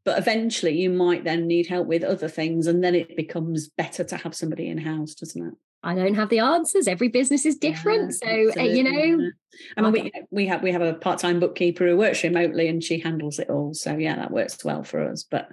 but 0.06 0.18
eventually 0.18 0.78
you 0.78 0.90
might 0.90 1.24
then 1.24 1.48
need 1.48 1.68
help 1.68 1.88
with 1.88 2.04
other 2.04 2.28
things 2.28 2.68
and 2.68 2.84
then 2.84 2.96
it 2.96 3.16
becomes 3.16 3.70
better 3.70 4.04
to 4.04 4.18
have 4.18 4.36
somebody 4.36 4.68
in 4.68 4.78
house 4.78 5.14
doesn't 5.14 5.48
it 5.48 5.54
I 5.84 5.96
don't 5.96 6.16
have 6.16 6.30
the 6.30 6.40
answers. 6.40 6.88
Every 6.88 7.10
business 7.10 7.46
is 7.46 7.58
different. 7.58 8.16
Yeah, 8.24 8.52
so 8.54 8.62
uh, 8.62 8.64
you 8.64 8.84
know, 8.84 9.32
I 9.78 9.82
mean, 9.82 9.92
we, 9.92 10.12
we 10.32 10.48
have 10.48 10.64
we 10.64 10.72
have 10.72 10.82
a 10.82 10.94
part 10.94 11.20
time 11.20 11.40
bookkeeper 11.40 11.86
who 11.86 11.98
works 11.98 12.24
remotely, 12.24 12.68
and 12.68 12.84
she 12.84 13.00
handles 13.00 13.38
it 13.38 13.50
all. 13.50 13.74
So 13.74 13.98
yeah, 13.98 14.16
that 14.16 14.32
works 14.32 14.64
well 14.64 14.84
for 14.84 15.08
us. 15.08 15.26
But 15.30 15.50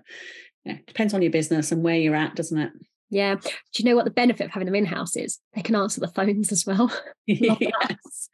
yeah, 0.65 0.79
depends 0.87 1.15
on 1.15 1.23
your 1.23 1.33
business 1.33 1.73
and 1.73 1.83
where 1.83 1.97
you're 1.97 2.15
at, 2.15 2.37
doesn't 2.37 2.59
it? 2.59 2.71
Yeah. 3.11 3.35
Do 3.35 3.51
you 3.77 3.85
know 3.85 3.97
what 3.97 4.05
the 4.05 4.13
benefit 4.13 4.45
of 4.45 4.51
having 4.53 4.67
them 4.67 4.77
in 4.77 4.87
house 4.87 5.17
is? 5.17 5.41
They 5.55 5.63
can 5.63 5.75
answer 5.75 6.01
the 6.01 6.09
phones 6.09 6.53
as 6.53 6.65
well. 6.65 6.93
yes. 7.27 8.29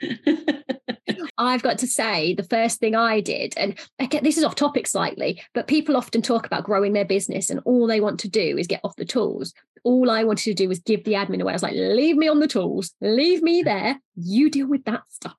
I've 1.46 1.62
got 1.62 1.78
to 1.78 1.86
say, 1.86 2.34
the 2.34 2.42
first 2.42 2.80
thing 2.80 2.94
I 2.94 3.20
did, 3.20 3.54
and 3.56 3.78
again, 3.98 4.24
this 4.24 4.38
is 4.38 4.44
off 4.44 4.54
topic 4.54 4.86
slightly, 4.86 5.42
but 5.54 5.66
people 5.66 5.96
often 5.96 6.22
talk 6.22 6.46
about 6.46 6.64
growing 6.64 6.92
their 6.92 7.04
business 7.04 7.50
and 7.50 7.60
all 7.64 7.86
they 7.86 8.00
want 8.00 8.20
to 8.20 8.28
do 8.28 8.58
is 8.58 8.66
get 8.66 8.80
off 8.84 8.96
the 8.96 9.04
tools. 9.04 9.54
All 9.84 10.10
I 10.10 10.24
wanted 10.24 10.44
to 10.44 10.54
do 10.54 10.68
was 10.68 10.80
give 10.80 11.04
the 11.04 11.12
admin 11.12 11.40
away. 11.40 11.52
I 11.52 11.54
was 11.54 11.62
like, 11.62 11.74
leave 11.74 12.16
me 12.16 12.28
on 12.28 12.40
the 12.40 12.48
tools, 12.48 12.92
leave 13.00 13.42
me 13.42 13.62
mm. 13.62 13.64
there. 13.64 14.00
You 14.16 14.50
deal 14.50 14.68
with 14.68 14.84
that 14.84 15.02
stuff. 15.08 15.36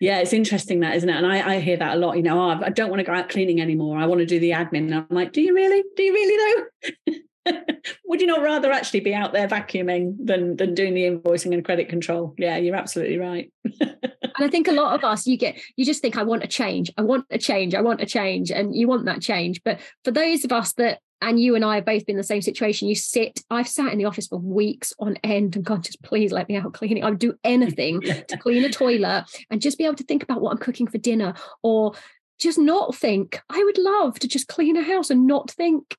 Yeah, 0.00 0.18
it's 0.20 0.32
interesting 0.32 0.80
that, 0.80 0.94
isn't 0.94 1.08
it? 1.08 1.16
And 1.16 1.26
I, 1.26 1.54
I 1.54 1.60
hear 1.60 1.76
that 1.76 1.96
a 1.96 1.98
lot. 1.98 2.16
You 2.16 2.22
know, 2.22 2.40
oh, 2.40 2.60
I 2.62 2.70
don't 2.70 2.88
want 2.88 3.00
to 3.00 3.04
go 3.04 3.12
out 3.12 3.28
cleaning 3.28 3.60
anymore. 3.60 3.98
I 3.98 4.06
want 4.06 4.20
to 4.20 4.26
do 4.26 4.38
the 4.38 4.50
admin. 4.50 4.84
And 4.84 4.94
I'm 4.94 5.06
like, 5.10 5.32
do 5.32 5.40
you 5.40 5.54
really? 5.54 5.82
Do 5.96 6.02
you 6.04 6.12
really 6.12 6.64
though? 7.06 7.14
Would 8.06 8.20
you 8.20 8.26
not 8.26 8.42
rather 8.42 8.72
actually 8.72 9.00
be 9.00 9.14
out 9.14 9.32
there 9.32 9.48
vacuuming 9.48 10.16
than 10.18 10.56
than 10.56 10.74
doing 10.74 10.94
the 10.94 11.04
invoicing 11.04 11.54
and 11.54 11.64
credit 11.64 11.88
control? 11.88 12.34
Yeah, 12.38 12.56
you're 12.56 12.76
absolutely 12.76 13.18
right. 13.18 13.52
and 13.80 13.98
I 14.38 14.48
think 14.48 14.68
a 14.68 14.72
lot 14.72 14.94
of 14.94 15.04
us, 15.04 15.26
you 15.26 15.36
get, 15.36 15.60
you 15.76 15.84
just 15.84 16.02
think, 16.02 16.16
I 16.16 16.22
want 16.22 16.44
a 16.44 16.48
change, 16.48 16.90
I 16.96 17.02
want 17.02 17.26
a 17.30 17.38
change, 17.38 17.74
I 17.74 17.80
want 17.80 18.00
a 18.00 18.06
change, 18.06 18.50
and 18.50 18.74
you 18.74 18.88
want 18.88 19.06
that 19.06 19.20
change. 19.20 19.62
But 19.64 19.80
for 20.04 20.10
those 20.10 20.44
of 20.44 20.52
us 20.52 20.72
that 20.74 21.00
and 21.20 21.40
you 21.40 21.54
and 21.54 21.64
I 21.64 21.76
have 21.76 21.84
both 21.84 22.06
been 22.06 22.14
in 22.14 22.18
the 22.18 22.24
same 22.24 22.42
situation. 22.42 22.88
You 22.88 22.94
sit, 22.94 23.42
I've 23.50 23.68
sat 23.68 23.92
in 23.92 23.98
the 23.98 24.04
office 24.04 24.28
for 24.28 24.38
weeks 24.38 24.94
on 24.98 25.16
end 25.24 25.56
and 25.56 25.64
God, 25.64 25.82
just 25.82 26.00
please 26.02 26.32
let 26.32 26.48
me 26.48 26.56
out 26.56 26.72
cleaning. 26.74 27.02
I 27.02 27.10
would 27.10 27.18
do 27.18 27.34
anything 27.42 28.00
to 28.28 28.36
clean 28.38 28.64
a 28.64 28.68
toilet 28.68 29.24
and 29.50 29.60
just 29.60 29.78
be 29.78 29.84
able 29.84 29.96
to 29.96 30.04
think 30.04 30.22
about 30.22 30.40
what 30.40 30.52
I'm 30.52 30.58
cooking 30.58 30.86
for 30.86 30.98
dinner 30.98 31.34
or 31.62 31.94
just 32.38 32.58
not 32.58 32.94
think. 32.94 33.40
I 33.50 33.62
would 33.62 33.78
love 33.78 34.18
to 34.20 34.28
just 34.28 34.48
clean 34.48 34.76
a 34.76 34.82
house 34.82 35.10
and 35.10 35.26
not 35.26 35.50
think. 35.50 35.96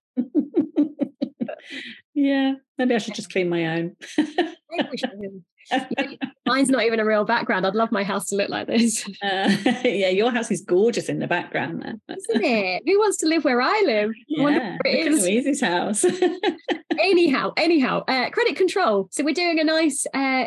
Yeah, 2.13 2.53
maybe 2.77 2.95
I 2.95 2.97
should 2.97 3.15
just 3.15 3.31
clean 3.31 3.49
my 3.49 3.77
own. 3.77 3.95
Mine's 6.45 6.69
not 6.69 6.83
even 6.83 6.99
a 6.99 7.05
real 7.05 7.25
background. 7.25 7.67
I'd 7.67 7.75
love 7.75 7.91
my 7.91 8.03
house 8.03 8.27
to 8.27 8.35
look 8.35 8.49
like 8.49 8.67
this. 8.67 9.07
Uh, 9.21 9.53
yeah, 9.83 10.09
your 10.09 10.31
house 10.31 10.49
is 10.49 10.61
gorgeous 10.61 11.09
in 11.09 11.19
the 11.19 11.27
background 11.27 11.83
there. 11.83 12.17
Isn't 12.17 12.43
it? 12.43 12.83
Who 12.85 12.97
wants 12.99 13.17
to 13.17 13.27
live 13.27 13.43
where 13.43 13.61
I 13.61 13.83
live? 13.85 14.11
Yeah, 14.27 14.77
it 14.85 15.07
is. 15.07 15.23
Louise's 15.23 15.61
house. 15.61 16.05
anyhow, 16.97 17.51
anyhow, 17.57 18.03
uh, 18.07 18.29
credit 18.29 18.55
control. 18.55 19.09
So 19.11 19.23
we're 19.23 19.33
doing 19.33 19.59
a 19.59 19.63
nice 19.63 20.05
uh, 20.13 20.45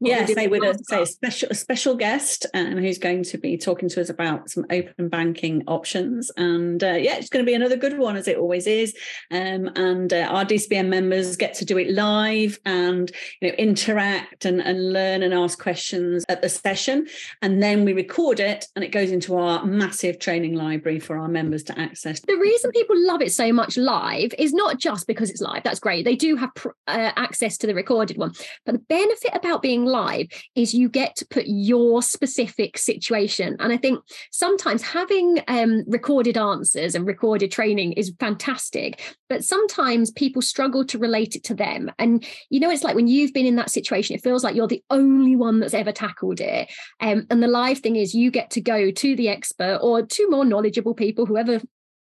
yes, 0.00 0.34
they 0.34 0.48
with 0.48 0.62
a 0.62 0.78
say 0.84 1.02
a 1.02 1.06
special 1.06 1.48
a 1.50 1.54
special 1.54 1.94
guest 1.94 2.46
um, 2.54 2.76
who's 2.76 2.98
going 2.98 3.22
to 3.24 3.38
be 3.38 3.56
talking 3.56 3.88
to 3.88 4.00
us 4.00 4.08
about 4.08 4.50
some 4.50 4.64
open 4.70 5.08
banking 5.08 5.62
options, 5.66 6.30
and 6.36 6.82
uh, 6.82 6.92
yeah, 6.92 7.16
it's 7.16 7.28
going 7.28 7.44
to 7.44 7.48
be 7.48 7.54
another 7.54 7.76
good 7.76 7.98
one 7.98 8.16
as 8.16 8.28
it 8.28 8.36
always 8.36 8.66
is. 8.66 8.94
Um, 9.30 9.70
and 9.76 10.12
uh, 10.12 10.28
our 10.30 10.44
DCBM 10.44 10.88
members 10.88 11.36
get 11.36 11.54
to 11.54 11.64
do 11.64 11.78
it 11.78 11.90
live 11.90 12.58
and 12.64 13.10
you 13.40 13.48
know 13.48 13.54
interact 13.56 14.44
and, 14.44 14.60
and 14.60 14.92
learn 14.92 15.22
and 15.22 15.34
ask 15.34 15.58
questions 15.58 16.24
at 16.28 16.42
the 16.42 16.48
session, 16.48 17.06
and 17.42 17.62
then 17.62 17.84
we 17.84 17.92
record 17.92 18.40
it 18.40 18.66
and 18.76 18.84
it 18.84 18.88
goes 18.88 19.10
into 19.10 19.36
our 19.36 19.64
massive 19.64 20.18
training 20.18 20.54
library 20.54 20.98
for 20.98 21.16
our 21.16 21.28
members 21.28 21.62
to 21.64 21.78
access. 21.78 22.20
The 22.20 22.36
reason 22.36 22.70
people 22.70 22.96
love 22.98 23.22
it 23.22 23.32
so 23.32 23.52
much 23.52 23.76
live 23.76 24.32
is 24.38 24.52
not 24.52 24.78
just 24.78 25.06
because 25.06 25.30
it's 25.30 25.40
live. 25.40 25.62
That's 25.62 25.80
great. 25.80 26.04
They 26.04 26.16
do 26.16 26.36
have 26.36 26.54
pr- 26.54 26.68
uh, 26.86 27.12
access 27.16 27.56
to 27.58 27.66
the 27.66 27.74
recorded 27.74 28.18
one, 28.18 28.32
but 28.64 28.72
the 28.72 28.78
benefit 28.80 29.30
about 29.34 29.62
being 29.64 29.86
live 29.86 30.26
is 30.54 30.74
you 30.74 30.90
get 30.90 31.16
to 31.16 31.26
put 31.26 31.44
your 31.46 32.02
specific 32.02 32.76
situation. 32.76 33.56
And 33.60 33.72
I 33.72 33.78
think 33.78 34.04
sometimes 34.30 34.82
having 34.82 35.38
um, 35.48 35.84
recorded 35.86 36.36
answers 36.36 36.94
and 36.94 37.06
recorded 37.06 37.50
training 37.50 37.94
is 37.94 38.12
fantastic, 38.20 39.16
but 39.30 39.42
sometimes 39.42 40.10
people 40.10 40.42
struggle 40.42 40.84
to 40.84 40.98
relate 40.98 41.34
it 41.34 41.44
to 41.44 41.54
them. 41.54 41.90
And 41.98 42.26
you 42.50 42.60
know, 42.60 42.68
it's 42.68 42.84
like 42.84 42.94
when 42.94 43.08
you've 43.08 43.32
been 43.32 43.46
in 43.46 43.56
that 43.56 43.70
situation, 43.70 44.14
it 44.14 44.22
feels 44.22 44.44
like 44.44 44.54
you're 44.54 44.68
the 44.68 44.84
only 44.90 45.34
one 45.34 45.60
that's 45.60 45.72
ever 45.72 45.92
tackled 45.92 46.42
it. 46.42 46.70
Um, 47.00 47.26
and 47.30 47.42
the 47.42 47.48
live 47.48 47.78
thing 47.78 47.96
is 47.96 48.14
you 48.14 48.30
get 48.30 48.50
to 48.50 48.60
go 48.60 48.90
to 48.90 49.16
the 49.16 49.30
expert 49.30 49.78
or 49.80 50.04
to 50.04 50.30
more 50.30 50.44
knowledgeable 50.44 50.92
people, 50.92 51.24
whoever 51.24 51.62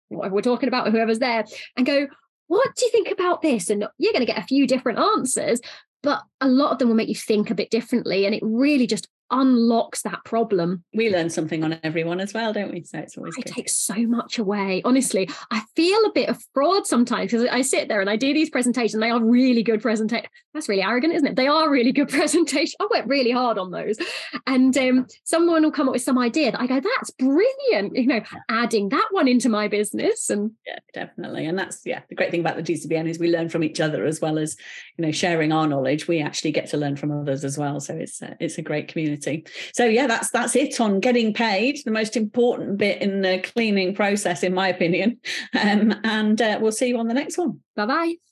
whatever 0.09 0.33
we're 0.33 0.41
talking 0.41 0.69
about, 0.69 0.91
whoever's 0.91 1.19
there, 1.19 1.45
and 1.77 1.85
go, 1.85 2.07
what 2.47 2.75
do 2.75 2.85
you 2.85 2.91
think 2.91 3.11
about 3.11 3.43
this? 3.43 3.69
And 3.69 3.85
you're 3.99 4.13
going 4.13 4.25
to 4.25 4.31
get 4.31 4.41
a 4.41 4.47
few 4.47 4.65
different 4.67 4.99
answers, 4.99 5.59
but 6.03 6.21
a 6.41 6.47
lot 6.47 6.71
of 6.71 6.77
them 6.77 6.89
will 6.89 6.95
make 6.95 7.09
you 7.09 7.15
think 7.15 7.49
a 7.49 7.55
bit 7.55 7.71
differently 7.71 8.25
and 8.25 8.35
it 8.35 8.43
really 8.43 8.85
just 8.85 9.07
unlocks 9.31 10.03
that 10.03 10.23
problem. 10.25 10.83
We 10.93 11.09
learn 11.09 11.29
something 11.29 11.63
on 11.63 11.79
everyone 11.83 12.19
as 12.19 12.33
well, 12.33 12.53
don't 12.53 12.71
we? 12.71 12.83
So 12.83 12.99
it's 12.99 13.17
always 13.17 13.35
it 13.37 13.45
takes 13.45 13.77
so 13.77 13.95
much 13.95 14.37
away. 14.37 14.81
Honestly, 14.85 15.29
I 15.51 15.63
feel 15.75 15.99
a 16.05 16.11
bit 16.13 16.29
of 16.29 16.41
fraud 16.53 16.85
sometimes 16.85 17.31
because 17.31 17.47
I 17.47 17.61
sit 17.61 17.87
there 17.87 18.01
and 18.01 18.09
I 18.09 18.15
do 18.15 18.33
these 18.33 18.49
presentations. 18.49 18.99
They 19.01 19.09
are 19.09 19.23
really 19.23 19.63
good 19.63 19.81
presentations. 19.81 20.29
That's 20.53 20.69
really 20.69 20.83
arrogant, 20.83 21.15
isn't 21.15 21.27
it? 21.27 21.35
They 21.35 21.47
are 21.47 21.69
really 21.69 21.91
good 21.91 22.09
presentations. 22.09 22.75
I 22.79 22.87
work 22.91 23.05
really 23.07 23.31
hard 23.31 23.57
on 23.57 23.71
those. 23.71 23.97
And 24.45 24.77
um, 24.77 25.07
someone 25.23 25.63
will 25.63 25.71
come 25.71 25.87
up 25.87 25.93
with 25.93 26.03
some 26.03 26.19
idea 26.19 26.51
that 26.51 26.61
I 26.61 26.67
go, 26.67 26.79
that's 26.79 27.11
brilliant. 27.11 27.95
You 27.95 28.07
know, 28.07 28.21
adding 28.49 28.89
that 28.89 29.07
one 29.11 29.27
into 29.27 29.49
my 29.49 29.67
business. 29.67 30.29
And 30.29 30.51
yeah, 30.65 30.79
definitely. 30.93 31.45
And 31.45 31.57
that's 31.57 31.81
yeah, 31.85 32.01
the 32.09 32.15
great 32.15 32.31
thing 32.31 32.41
about 32.41 32.57
the 32.57 32.63
DCBM 32.63 33.09
is 33.09 33.17
we 33.17 33.31
learn 33.31 33.49
from 33.49 33.63
each 33.63 33.79
other 33.79 34.05
as 34.05 34.21
well 34.21 34.37
as 34.37 34.55
you 34.97 35.05
know 35.05 35.11
sharing 35.11 35.51
our 35.51 35.67
knowledge. 35.67 36.07
We 36.07 36.21
actually 36.21 36.51
get 36.51 36.67
to 36.67 36.77
learn 36.77 36.97
from 36.97 37.11
others 37.11 37.43
as 37.43 37.57
well. 37.57 37.79
So 37.79 37.95
it's 37.95 38.21
uh, 38.21 38.35
it's 38.39 38.57
a 38.57 38.61
great 38.61 38.89
community 38.89 39.22
So 39.73 39.85
yeah, 39.85 40.07
that's 40.07 40.29
that's 40.31 40.55
it 40.55 40.79
on 40.79 40.99
getting 40.99 41.33
paid. 41.33 41.79
The 41.85 41.91
most 41.91 42.15
important 42.15 42.77
bit 42.77 43.01
in 43.01 43.21
the 43.21 43.39
cleaning 43.39 43.95
process, 43.95 44.43
in 44.43 44.53
my 44.53 44.67
opinion. 44.67 45.19
Um, 45.63 45.93
and 46.03 46.41
uh, 46.41 46.57
we'll 46.61 46.71
see 46.71 46.87
you 46.87 46.97
on 46.97 47.07
the 47.07 47.13
next 47.13 47.37
one. 47.37 47.59
Bye 47.75 47.85
bye. 47.85 48.23